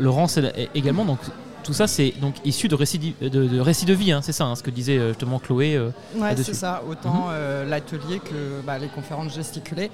[0.00, 0.38] Laurence
[0.74, 1.18] également, donc
[1.62, 4.44] tout ça c'est donc issu de récits de, de récits de vie, hein, c'est ça,
[4.44, 5.76] hein, ce que disait euh, justement Chloé.
[5.76, 6.44] euh, là-dessus.
[6.52, 6.82] c'est ça.
[6.88, 7.32] Autant Mhm.
[7.32, 9.90] euh, l'atelier que bah, les conférences gesticulées.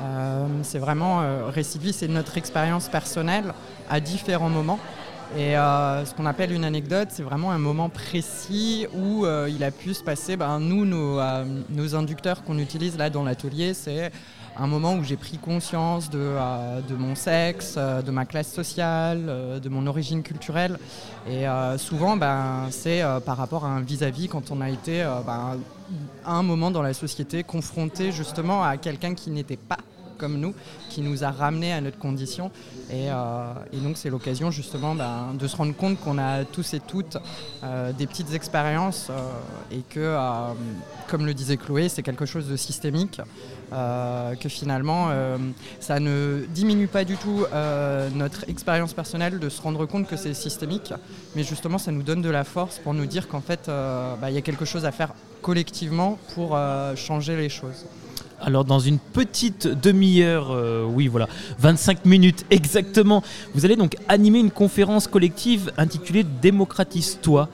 [0.00, 3.52] Euh, c'est vraiment récit de vie, c'est notre expérience personnelle
[3.90, 4.78] à différents moments.
[5.36, 9.94] Et ce qu'on appelle une anecdote, c'est vraiment un moment précis où il a pu
[9.94, 10.36] se passer.
[10.36, 11.18] ben, nous, nos,
[11.70, 14.12] nos inducteurs qu'on utilise là dans l'atelier, c'est
[14.56, 19.24] un moment où j'ai pris conscience de, euh, mon sexe, euh, de ma classe sociale,
[19.28, 20.78] euh, de mon origine culturelle.
[21.28, 21.44] Et
[21.78, 25.56] souvent, ben, c'est par rapport à un vis-à-vis quand on a été ben,
[26.26, 29.78] un moment dans la société confronté justement à quelqu'un qui n'était pas
[30.18, 30.52] comme nous,
[30.88, 32.50] qui nous a ramenés à notre condition.
[32.90, 33.08] Et,
[33.72, 37.18] donc c'est l'occasion justement ben, de se rendre compte qu'on a tous et toutes
[37.96, 39.12] des petites expériences
[39.70, 40.16] et que,
[41.06, 43.20] comme le disait Chloé, c'est quelque chose de systémique,
[43.72, 45.38] euh, que finalement euh,
[45.80, 50.16] ça ne diminue pas du tout euh, notre expérience personnelle de se rendre compte que
[50.16, 50.92] c'est systémique,
[51.34, 54.34] mais justement ça nous donne de la force pour nous dire qu'en fait bah, il
[54.34, 56.58] y a quelque chose à faire collectivement pour
[56.96, 57.86] changer les choses.
[58.44, 61.28] Alors dans une petite demi-heure, euh, oui voilà,
[61.60, 63.22] 25 minutes exactement,
[63.54, 67.48] vous allez donc animer une conférence collective intitulée Démocratise-toi.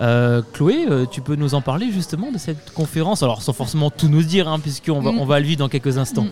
[0.00, 3.22] Euh, Chloé, euh, tu peux nous en parler justement de cette conférence?
[3.22, 5.18] Alors sans forcément tout nous dire, hein, puisqu'on va, Mm.
[5.18, 6.26] on va le vivre dans quelques instants.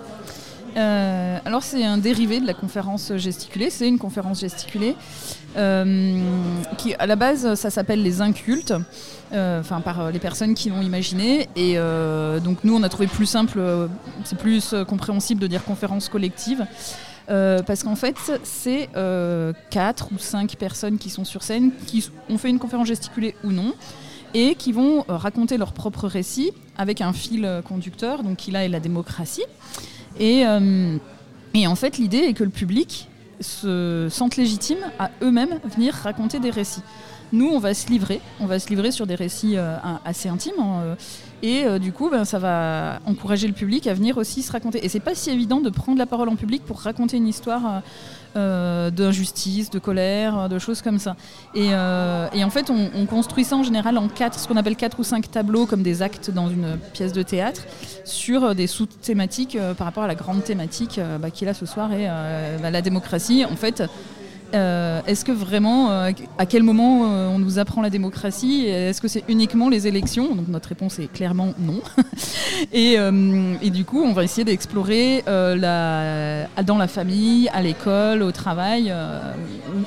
[0.77, 4.97] Euh, alors c'est un dérivé de la conférence gesticulée, c'est une conférence gesticulée
[5.57, 6.19] euh,
[6.79, 8.73] qui à la base ça s'appelle les incultes,
[9.33, 11.77] euh, enfin par les personnes qui l'ont imaginé et
[12.43, 13.61] donc nous on a trouvé plus simple,
[14.25, 16.67] c'est plus compréhensible de dire conférence collective.
[17.27, 18.89] parce qu'en fait, c'est
[19.71, 23.51] quatre ou cinq personnes qui sont sur scène, qui ont fait une conférence gesticulée ou
[23.51, 23.75] non,
[24.35, 28.69] et qui vont raconter leur propre récit avec un fil conducteur, donc qui là est
[28.69, 29.45] la démocratie.
[30.19, 30.97] Et, euh,
[31.55, 33.09] et en fait, l'idée est que le public
[33.41, 36.83] se sente légitime à eux-mêmes venir raconter des récits.
[37.33, 40.53] Nous, on va se livrer, on va se livrer sur des récits euh, assez intimes,
[40.59, 40.95] hein, euh,
[41.43, 44.85] et du coup, ben, ça va encourager le public à venir aussi se raconter.
[44.85, 47.83] Et c'est pas si évident de prendre la parole en public pour raconter une histoire
[48.37, 51.17] euh, d'injustice, de colère, de choses comme ça.
[51.55, 54.77] Et, euh, en fait, on, on construit ça en général en quatre, ce qu'on appelle
[54.77, 57.63] quatre ou cinq tableaux, comme des actes dans une pièce de théâtre,
[58.05, 61.55] sur euh, des sous-thématiques euh, par rapport à la grande thématique bah, qui est là
[61.55, 62.07] ce soir, et
[62.61, 63.45] bah, la démocratie.
[63.45, 63.83] En fait,
[64.53, 69.09] Est-ce que vraiment, euh, à quel moment euh, on nous apprend la démocratie Est-ce que
[69.09, 70.35] c'est uniquement les élections?
[70.35, 71.81] Donc notre réponse est clairement non.
[72.73, 77.63] et, euh, et du coup, on va essayer d'explorer euh, la- dans la famille, à
[77.63, 79.21] l'école, au travail, euh,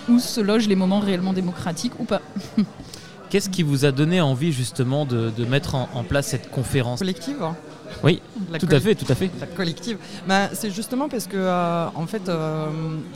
[0.09, 2.21] où, où se logent les moments réellement démocratiques ou pas.
[3.29, 6.99] Qu'est-ce qui vous a donné envie justement de, de mettre en, en place cette conférence?
[6.99, 7.55] Collective hein
[8.05, 9.31] Oui, La tout à fait, tout à fait.
[9.39, 9.97] La collective.
[10.27, 12.67] Ben, c'est justement parce que, euh, en fait, euh,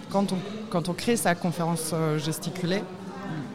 [0.10, 0.38] quand, on,
[0.72, 2.82] quand on crée sa conférence euh, gesticulée,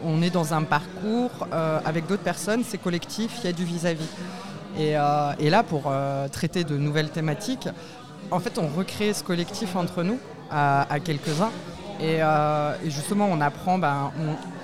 [0.04, 3.64] on est dans un parcours euh, avec d'autres personnes, c'est collectif, il y a du
[3.64, 4.08] vis-à-vis.
[4.78, 4.94] Et,
[5.38, 5.92] et là, pour
[6.32, 7.68] traiter de nouvelles thématiques,
[8.32, 10.18] en fait, on recrée ce collectif entre nous,
[10.50, 11.52] à, à quelques-uns.
[12.00, 14.10] Et, euh, et justement, on apprend, ben,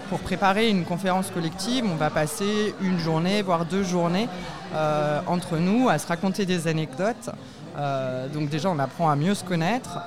[0.08, 4.28] pour préparer une conférence collective, on va passer une journée, voire deux journées
[4.74, 7.30] euh, entre nous à se raconter des anecdotes.
[7.78, 9.98] Euh, donc déjà, on apprend à mieux se connaître.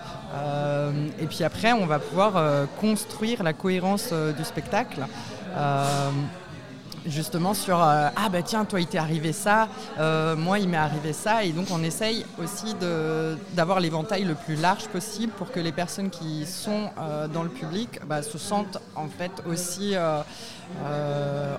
[1.20, 2.34] Et puis après, on va pouvoir
[2.82, 5.06] construire la cohérence du spectacle.
[7.06, 9.68] Justement sur euh, ah bah tiens toi il t'est arrivé ça,
[10.00, 12.76] euh, moi il m'est arrivé ça et donc on essaye aussi
[13.54, 17.50] d'avoir l'éventail le plus large possible pour que les personnes qui sont euh, dans le
[17.50, 19.96] public bah, se sentent en fait aussi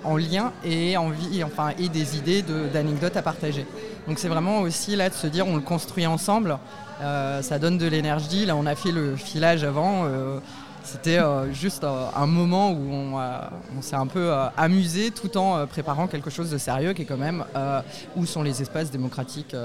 [0.05, 2.43] en lien et envie enfin et des idées
[2.73, 3.67] d'anecdotes à partager.
[4.09, 6.59] Donc c'est vraiment aussi là de se dire on le construit ensemble,
[7.01, 8.47] ça donne de l'énergie.
[8.47, 10.07] Là on a fait le filage avant.
[10.85, 13.39] C'était euh, juste euh, un moment où on, euh,
[13.77, 17.17] on s'est un peu amusé tout en préparant quelque chose de sérieux qui est quand
[17.17, 17.45] même
[18.17, 19.57] où sont les espaces démocratiques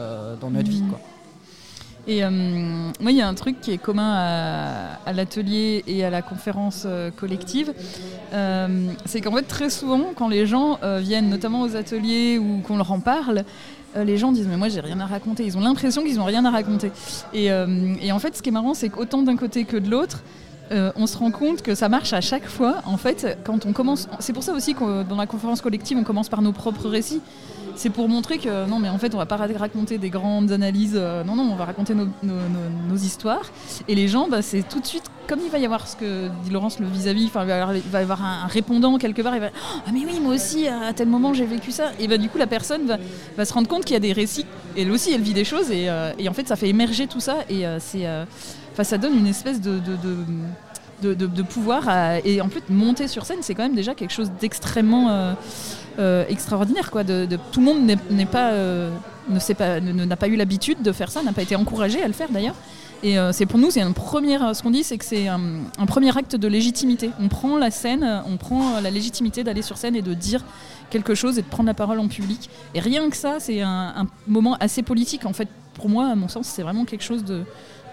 [0.41, 0.83] dans notre vie.
[0.89, 0.99] Quoi.
[2.07, 2.29] Et euh,
[2.99, 6.21] moi, il y a un truc qui est commun à, à l'atelier et à la
[6.21, 7.73] conférence euh, collective.
[8.33, 12.77] Euh, c'est qu'en fait, très souvent, quand les gens viennent, notamment aux ateliers ou qu'on
[12.77, 13.43] leur en parle,
[13.95, 15.43] les gens disent mais moi j'ai rien à raconter.
[15.45, 16.91] Ils ont l'impression qu'ils n'ont rien à raconter.
[17.33, 17.45] Et,
[18.01, 20.23] et en fait, ce qui est marrant, c'est qu'autant d'un côté que de l'autre,
[20.71, 22.81] euh, on se rend compte que ça marche à chaque fois.
[22.85, 26.03] En fait, quand on commence, c'est pour ça aussi que dans la conférence collective, on
[26.03, 27.21] commence par nos propres récits.
[27.75, 30.51] C'est pour montrer que non, mais en fait, on va pas ra- raconter des grandes
[30.51, 30.95] analyses.
[30.95, 33.51] euh, non, non, on va raconter nos, histoires.
[33.87, 36.27] Et les gens, bah, c'est tout de suite, comme il va y avoir ce que
[36.43, 39.33] dit Laurence, le vis-à-vis, il va y avoir, un, répondant quelque part.
[39.33, 39.49] Il va,
[39.87, 41.91] ah mais oui, moi aussi, à tel moment, j'ai vécu ça.
[41.99, 42.81] Et bah, du coup, la personne
[43.37, 44.45] va, se rendre compte qu'il y a des récits.
[44.77, 45.71] Elle aussi, elle vit des choses.
[45.71, 47.37] Et, euh, en fait, ça fait émerger tout ça.
[47.49, 48.05] Et c'est,
[48.83, 49.79] ça donne une espèce de,
[51.43, 51.89] pouvoir.
[52.25, 55.33] et en fait, monter sur scène, c'est quand même déjà quelque chose d'extrêmement euh,
[55.99, 56.91] euh, extraordinaire.
[56.91, 58.91] Quoi, de, tout le monde n'est- pas, euh,
[59.29, 62.07] ne sait pas, n'a pas eu l'habitude de faire ça, n'a pas été encouragé à
[62.07, 62.55] le faire d'ailleurs.
[63.01, 65.39] Et c'est pour nous, c'est un premier, ce qu'on dit, c'est que c'est un,
[65.87, 67.11] premier acte de légitimité.
[67.21, 70.43] On prend la scène, on prend la légitimité d'aller sur scène et de dire
[70.89, 72.49] quelque chose et de prendre la parole en public.
[72.75, 75.25] Et rien que ça, c'est un moment assez politique.
[75.25, 75.47] En fait,
[75.79, 77.43] pour moi, à mon sens, c'est vraiment quelque chose de,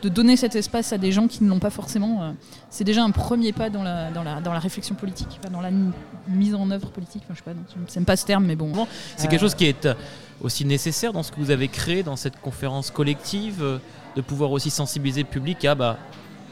[0.03, 2.23] de donner cet espace à des gens qui ne l'ont pas forcément.
[2.23, 2.33] euh,
[2.69, 5.71] c'est déjà un premier pas dans la, dans la, dans la réflexion politique, dans la
[5.71, 5.93] mi-
[6.29, 7.23] mise en œuvre politique.
[7.25, 8.73] Enfin, je sais pas, j'aime pas ce terme, mais bon.
[9.17, 9.95] C'est quelque chose qui est euh,
[10.41, 13.79] aussi nécessaire dans ce que vous avez créé dans cette conférence collective, euh,
[14.17, 15.97] de pouvoir aussi sensibiliser le public à bah,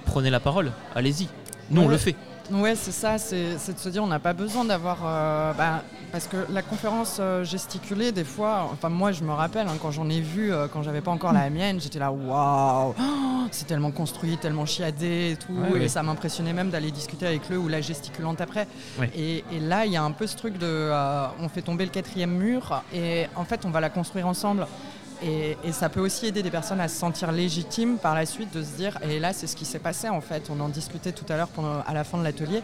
[0.07, 1.26] prenez la parole, allez-y.
[1.70, 1.91] Nous, on Ouais.
[1.93, 2.14] le fait.
[2.53, 4.99] Ouais, c'est ça, c'est de se dire on n'a pas besoin d'avoir.
[5.05, 5.82] euh, bah,
[6.12, 9.90] parce que la conférence euh, gesticulée, des fois, enfin moi je me rappelle hein, quand
[9.90, 12.95] j'en ai vu, euh, quand j'avais pas encore la mienne, j'étais là waouh,
[13.51, 17.49] c'est tellement construit, tellement chiadé et tout, Ouais, et ça m'impressionnait même d'aller discuter avec
[17.49, 18.68] le ou la gesticulante après.
[19.16, 20.66] Et, et là, il y a un peu ce truc de.
[20.66, 24.66] euh, on fait tomber le quatrième mur et en fait on va la construire ensemble.
[25.25, 28.62] Et, ça peut aussi aider des personnes à se sentir légitimes par la suite, de
[28.62, 31.25] se dire, et là c'est ce qui s'est passé en fait, on en discutait tout
[31.31, 31.49] à l'heure
[31.87, 32.62] à la fin de l'atelier,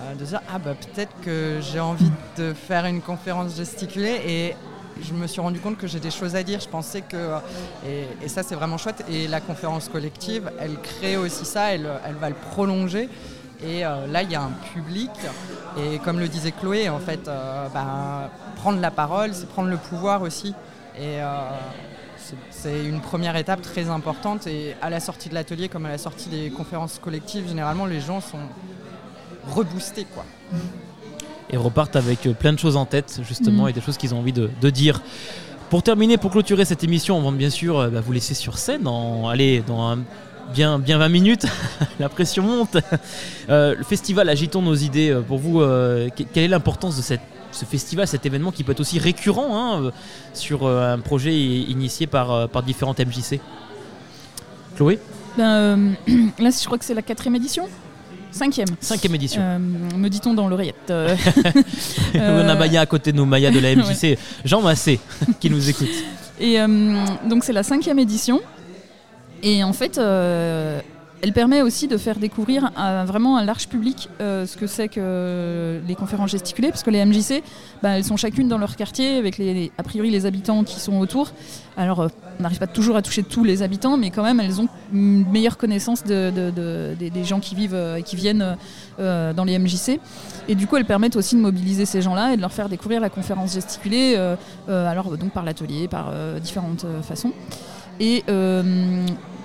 [0.00, 4.20] euh, de se dire, ah bah peut-être que j'ai envie de faire une conférence gesticulée
[4.26, 4.56] et
[5.02, 7.36] je me suis rendu compte que j'ai des choses à dire, je pensais que...
[7.86, 11.88] Et, et ça c'est vraiment chouette, et la conférence collective, elle crée aussi ça, elle,
[12.20, 13.08] va le prolonger.
[13.62, 15.10] Et euh, là, il y a un public.
[15.78, 19.78] Et comme le disait Chloé, en fait, euh, ben, prendre la parole, c'est prendre le
[19.78, 20.54] pouvoir aussi.
[20.98, 21.50] Et euh,
[22.50, 24.46] c'est- une première étape très importante.
[24.46, 28.00] Et à la sortie de l'atelier, comme à la sortie des conférences collectives, généralement, les
[28.00, 28.38] gens sont
[29.54, 30.06] reboostés.
[30.14, 30.24] Quoi.
[31.48, 33.68] et repartent avec euh, plein de choses en tête, justement, Mm.
[33.68, 35.00] et des choses qu'ils ont envie de, de dire.
[35.70, 38.58] Pour terminer, pour clôturer cette émission, on va bien sûr euh, bah, vous laisser sur
[38.58, 39.98] scène, en, allez, dans un-
[40.52, 41.46] bien, bien 20 minutes,
[42.00, 42.76] la pression monte.
[43.48, 47.20] Euh, le festival Agitons nos idées, pour vous, euh, que- quelle est l'importance de cette,
[47.56, 49.90] ce festival, cet événement qui peut être aussi récurrent hein, euh,
[50.34, 53.40] sur euh, un projet initié par, euh, par différentes MJC
[54.76, 54.98] Chloé
[55.36, 55.90] Ben, euh,
[56.38, 57.68] là, je crois que c'est la quatrième édition
[58.30, 58.68] Cinquième.
[58.80, 59.40] Cinquième édition.
[59.40, 60.90] Euh, me dit-on dans l'oreillette.
[60.90, 61.16] Euh,
[62.14, 64.18] On a Maya à côté de nous, Maya de la MJC, Ouais.
[64.44, 65.00] Jean Massé,
[65.40, 65.88] qui nous écoute.
[66.38, 66.58] Et
[67.26, 68.42] donc c'est la cinquième édition.
[69.42, 69.98] Et en fait,
[71.22, 74.88] elle permet aussi de faire découvrir à vraiment un large public euh, ce que c'est
[74.88, 77.42] que les conférences gesticulées, parce que les MJC,
[77.82, 79.40] bah, elles sont chacune dans leur quartier, avec
[79.78, 81.32] a priori les habitants qui sont autour.
[81.76, 82.08] Alors, euh,
[82.38, 85.26] on n'arrive pas toujours à toucher tous les habitants, mais quand même, elles ont une
[85.30, 88.56] meilleure connaissance de- de- de- des, gens qui vivent euh, et qui viennent
[88.98, 90.00] dans les MJC.
[90.48, 93.00] Et du coup, elles permettent aussi de mobiliser ces gens-là et de leur faire découvrir
[93.00, 94.16] la conférence gesticulée,
[94.68, 97.32] alors donc par l'atelier, par différentes façons.
[98.00, 98.24] Et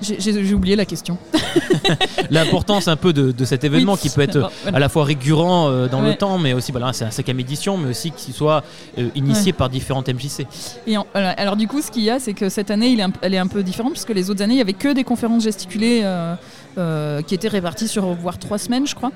[0.02, 1.18] j'ai- oublié la question.
[2.30, 4.78] L'importance un peu de, de cet événement Oui, qui peut être voilà.
[4.78, 7.78] à la fois récurrent euh, dans le temps, mais aussi, voilà, c'est la cinquième édition,
[7.78, 8.64] mais aussi qu'il soit
[8.98, 9.58] euh, initié Ouais.
[9.58, 10.46] par différentes MJC.
[10.88, 13.04] Et en- alors du coup, ce qu'il y a, c'est que cette année, il est
[13.04, 15.04] un- elle est un peu différente, puisque les autres années, il n'y avait que des
[15.04, 16.02] conférences gesticulées
[16.78, 19.12] euh, qui étaient réparties sur voire trois semaines, je crois.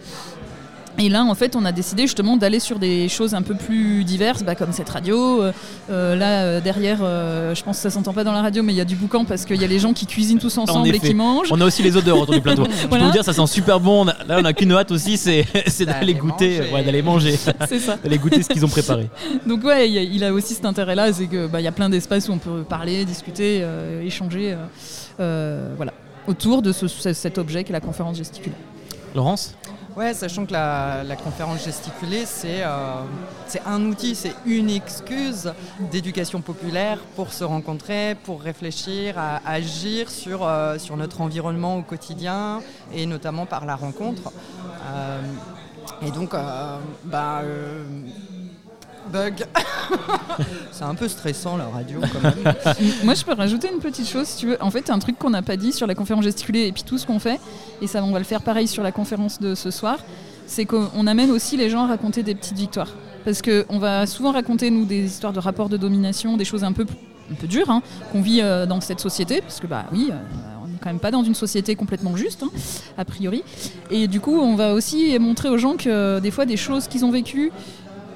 [0.97, 4.03] Et là, en fait, on a décidé justement d'aller sur des choses un peu plus
[4.05, 5.41] diverses, bah, comme cette radio.
[5.41, 5.51] Euh,
[5.89, 8.71] euh, là, euh, derrière, euh, je pense que ça s'entend pas dans la radio, mais
[8.73, 10.63] il y a du boucan parce qu'il y a les gens qui cuisinent tous En
[10.63, 11.49] ensemble et qui mangent.
[11.51, 12.63] On a aussi les odeurs autour du plateau.
[12.81, 14.05] Je peux vous dire, ça sent super bon.
[14.05, 17.35] On a- là, on a qu'une hâte aussi, c'est c'est d'aller goûter, ouais, d'aller manger.
[17.67, 17.97] C'est ça.
[18.01, 19.09] d'aller goûter ce qu'ils ont préparé.
[19.45, 21.89] Donc ouais, il a- il a aussi cet intérêt-là, c'est que bah, y a plein
[21.89, 24.55] d'espaces où on peut parler, discuter, euh, échanger, euh,
[25.19, 25.93] euh, voilà,
[26.27, 28.55] autour de ce- ce- cet objet qu'est la conférence gesticulée.
[29.13, 29.55] Laurence?
[29.95, 33.03] Ouais, sachant que la, conférence gesticulée, c'est euh,
[33.47, 35.53] c'est un outil, c'est une excuse
[35.89, 42.61] d'éducation populaire pour se rencontrer, pour réfléchir, à agir sur, euh, notre environnement au quotidien
[42.93, 44.33] et notamment par la rencontre.
[44.93, 45.21] Euh,
[46.05, 46.35] et donc,
[47.05, 47.41] bah,
[49.11, 49.45] bug.
[50.71, 52.55] c'est un peu stressant la radio quand même.
[53.03, 54.57] Moi, je peux rajouter une petite chose, si tu veux.
[54.61, 56.97] En fait, un truc qu'on n'a pas dit sur la conférence gesticulée et puis tout
[56.97, 57.39] ce qu'on fait,
[57.81, 59.97] et ça, on va le faire pareil sur la conférence de ce soir,
[60.47, 62.93] c'est qu'on amène aussi les gens à raconter des petites victoires.
[63.23, 66.73] Parce qu'on va souvent raconter, nous, des histoires de rapports de domination, des choses un
[66.73, 66.85] peu,
[67.31, 67.81] un peu dures, hein,
[68.11, 70.15] qu'on vit euh, dans cette société, parce que, bah oui, euh,
[70.63, 72.51] on n'est quand même pas dans une société complètement juste, hein,
[72.97, 73.43] a priori.
[73.89, 76.87] Et du coup, on va aussi montrer aux gens que euh, des fois, des choses
[76.87, 77.51] qu'ils ont vécues,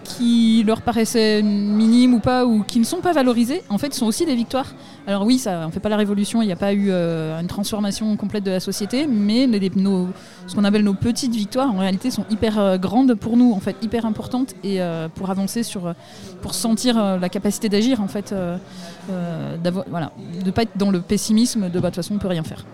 [0.10, 4.06] qui leur paraissaient minimes ou pas, ou qui ne sont pas valorisées, en fait, sont
[4.06, 4.74] aussi des victoires.
[5.08, 7.40] Alors oui, ça, on ne fait pas la révolution, il n'y a pas eu euh,
[7.40, 12.12] une transformation complète de la société, mais ce qu'on appelle nos petites victoires, en réalité,
[12.12, 15.94] sont hyper euh, grandes pour nous, en fait, hyper importantes, et euh, pour avancer sur,
[16.42, 21.80] pour sentir la capacité d'agir, en fait, de ne pas être dans le pessimisme de
[21.80, 22.66] bah, de toute façon, on ne peut rien faire.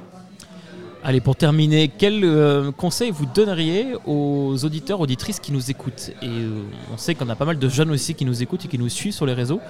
[1.08, 6.10] Allez, pour terminer, quel euh, conseil vous donneriez aux auditeurs, auditrices qui nous écoutent?
[6.24, 8.68] Et euh, on sait qu'on a pas mal de jeunes aussi qui nous écoutent et
[8.68, 9.62] qui nous suivent sur les réseaux.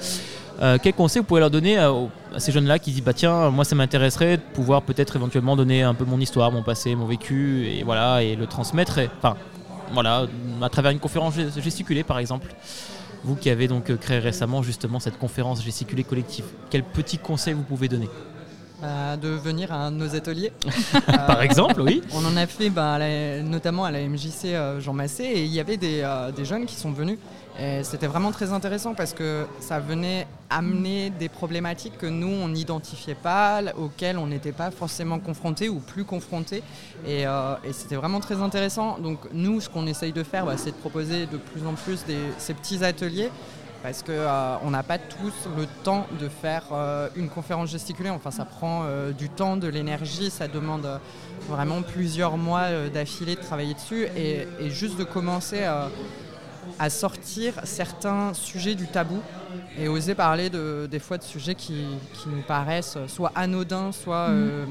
[0.62, 1.92] Euh, quel conseil vous pouvez leur donner à,
[2.38, 5.94] ces jeunes-là qui disent bah tiens, moi ça m'intéresserait de pouvoir peut-être éventuellement donner un
[5.94, 9.00] peu mon histoire, mon passé, mon vécu et voilà et le transmettre.
[9.00, 9.36] et- Enfin
[9.92, 10.28] voilà,
[10.62, 12.56] à travers une conférence gest- gesticulée par exemple.
[13.26, 17.64] Vous qui avez donc créé récemment justement cette conférence gesticulée collective, quel petit conseil vous
[17.64, 18.08] pouvez donner?
[18.84, 20.52] Euh, de venir à un de nos ateliers.
[21.08, 22.02] Par exemple, oui.
[22.14, 25.44] On en a fait bah, à la- notamment à la MJC euh, Jean Massé et
[25.46, 27.18] il y avait des, euh, des jeunes qui sont venus.
[27.58, 32.50] Et c'était vraiment très intéressant parce que ça venait amener des problématiques que nous, on
[32.50, 36.62] n'identifiait pas, auxquelles on n'était pas forcément confrontés ou plus confrontés.
[37.08, 38.98] Et, euh, et c'était vraiment très intéressant.
[39.00, 42.04] Donc nous, ce qu'on essaye de faire, bah, c'est de proposer de plus en plus
[42.06, 43.30] des- ces petits ateliers
[43.86, 48.10] parce qu'on n'a pas tous le temps de faire euh, une conférence gesticulée.
[48.10, 50.98] Enfin, ça prend euh, du temps, de l'énergie, ça demande euh,
[51.48, 54.08] vraiment plusieurs mois euh, d'affilée de travailler dessus.
[54.18, 55.88] Et, et juste de commencer euh,
[56.80, 59.20] à sortir certains sujets du tabou
[59.78, 64.30] et oser parler de, des fois de sujets qui, qui nous paraissent soit anodins, soit...
[64.30, 64.66] Euh,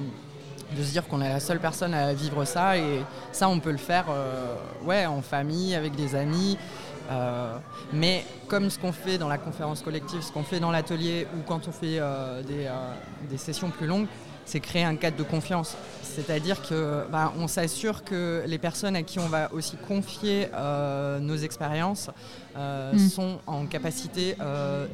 [0.77, 3.71] de se dire qu'on est la seule personne à vivre ça et ça on peut
[3.71, 6.59] le faire euh, ouais, en famille, avec des amis.
[7.11, 7.57] Euh,
[7.93, 11.43] mais comme ce qu'on fait dans la conférence collective, ce qu'on fait dans l'atelier ou
[11.47, 12.73] quand on fait euh, des, euh,
[13.31, 14.07] des sessions plus longues,
[14.47, 15.75] c'est créer un cadre de confiance.
[16.03, 20.49] C'est-à-dire que bah, on s'assure que les personnes à qui on va aussi confier
[21.21, 22.11] nos expériences
[22.57, 22.99] euh, Mm.
[23.09, 24.37] sont en capacité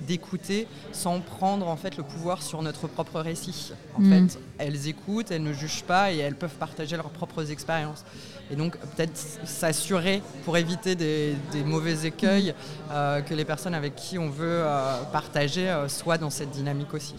[0.06, 3.72] d'écouter sans prendre en fait le pouvoir sur notre propre récit.
[3.96, 4.28] En Mm.
[4.28, 8.04] fait, elles écoutent, elles ne jugent pas et elles peuvent partager leurs propres expériences.
[8.52, 12.52] Et donc peut-être s'assurer pour éviter des, des mauvais écueils
[12.92, 16.92] euh, que les personnes avec qui on veut euh, partager euh, soient dans cette dynamique
[16.92, 17.14] aussi.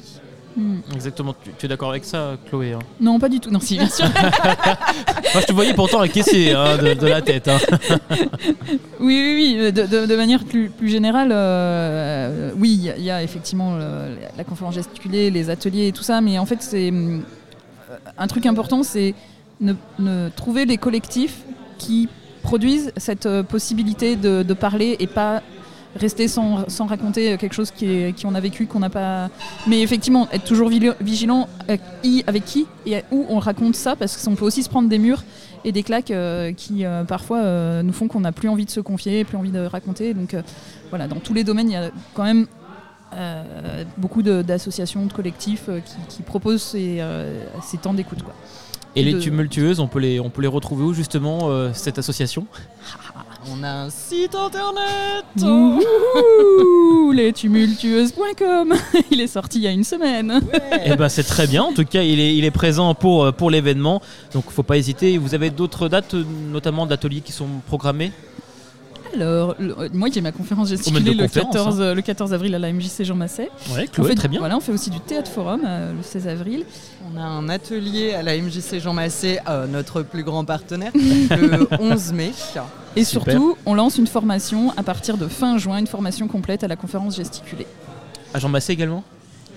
[0.57, 0.79] Hmm.
[0.93, 2.79] Exactement, tu, tu es d'accord avec ça, Chloé hein?
[2.99, 3.49] Non, pas du tout.
[3.49, 4.05] Non, si, bien sûr.
[5.33, 7.47] Moi, je te voyais pourtant acquiescer hein, de, de la tête.
[7.47, 7.57] hein.
[8.99, 9.71] Oui, oui, oui.
[9.71, 13.23] De, de- de manière plus, plus générale, euh, oui, il y a- il y, a
[13.23, 13.77] effectivement
[14.37, 16.91] la conférence gesticulée, les ateliers et tout ça, mais en fait, c'est
[18.17, 19.15] un truc important, c'est
[19.61, 21.43] ne, trouver les collectifs
[21.77, 22.09] qui
[22.43, 25.41] produisent cette euh, possibilité de, parler et pas
[25.95, 29.29] rester sans, sans raconter quelque chose qui, qui on a vécu, qu'on n'a pas.
[29.67, 34.23] Mais effectivement, être toujours vigilant avec qui, avec qui et où on raconte ça, parce
[34.23, 35.23] qu'on peut aussi se prendre des murs
[35.63, 38.71] et des claques euh, qui euh, parfois euh, nous font qu'on n'a plus envie de
[38.71, 40.13] se confier, plus envie de raconter.
[40.13, 40.41] Donc euh,
[40.89, 42.47] voilà, dans tous les domaines, il y a quand même
[43.13, 48.19] euh, beaucoup d'associations, de, collectifs euh, qui, qui proposent ces, euh, ces temps d'écoute.
[48.95, 52.45] Et les tumultueuses, on peut les, on peut les retrouver où justement, euh, cette association
[53.51, 58.75] On a un site internet Ouh, les tumultueuses.com
[59.11, 60.41] Il est sorti il y a une semaine.
[60.85, 61.63] Eh ben c'est très bien.
[61.63, 63.99] En tout cas, il est, il est présent pour, euh, pour l'événement.
[64.33, 65.17] Donc, faut pas hésiter.
[65.17, 68.11] Vous avez d'autres dates, euh, notamment d'ateliers qui sont programmés?
[69.15, 71.83] Alors, le- moi j'ai ma conférence gesticulée le conférence, 14, hein.
[71.83, 73.49] euh, le 14 avril à la MJC Jean Masset.
[73.73, 74.39] Ouais, on Chloé, fait, très bien.
[74.39, 76.63] Voilà, on fait aussi du théâtre forum euh, le 16 avril.
[77.13, 81.67] On a un atelier à la MJC Jean Massé, euh, notre plus grand partenaire, le
[81.79, 82.31] 11 mai.
[82.95, 83.33] Et Super.
[83.33, 86.75] surtout, on lance une formation à partir de fin juin, une formation complète à la
[86.75, 87.67] conférence gesticulée.
[88.33, 89.03] À Jean Massé également?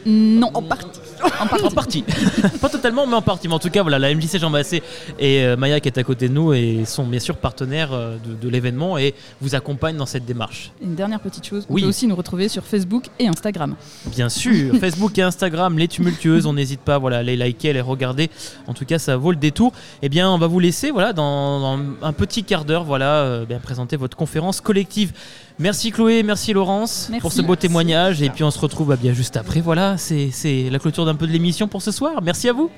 [0.07, 1.01] Non, en partie.
[1.41, 1.65] En partie.
[1.65, 2.05] en partie.
[2.61, 3.49] Pas totalement, mais en partie.
[3.49, 4.83] Mais en tout cas, voilà, la MJC Jean Massé
[5.19, 8.17] et euh, Maya qui est à côté de nous et sont bien sûr partenaires euh,
[8.25, 10.73] de, de l'événement et vous accompagnent dans cette démarche.
[10.83, 11.83] Une dernière petite chose, on Oui.
[11.83, 13.75] peut aussi nous retrouver sur Facebook et Instagram.
[14.07, 17.73] Bien sûr, Facebook et Instagram, les tumultueuses, on n'hésite pas voilà, à les liker, à
[17.73, 18.31] les regarder.
[18.67, 19.73] En tout cas, ça vaut le détour.
[20.03, 23.45] Eh bien, on va vous laisser voilà, dans, dans un petit quart d'heure voilà, euh,
[23.47, 25.13] bien présenter votre conférence collective.
[25.59, 27.21] Merci Chloé, merci Laurence Merci.
[27.21, 28.23] pour ce beau témoignage.
[28.23, 29.61] Et puis on se retrouve bah, bien juste après.
[29.61, 32.21] Voilà, c'est la clôture d'un peu de l'émission pour ce soir.
[32.23, 32.71] Merci à vous.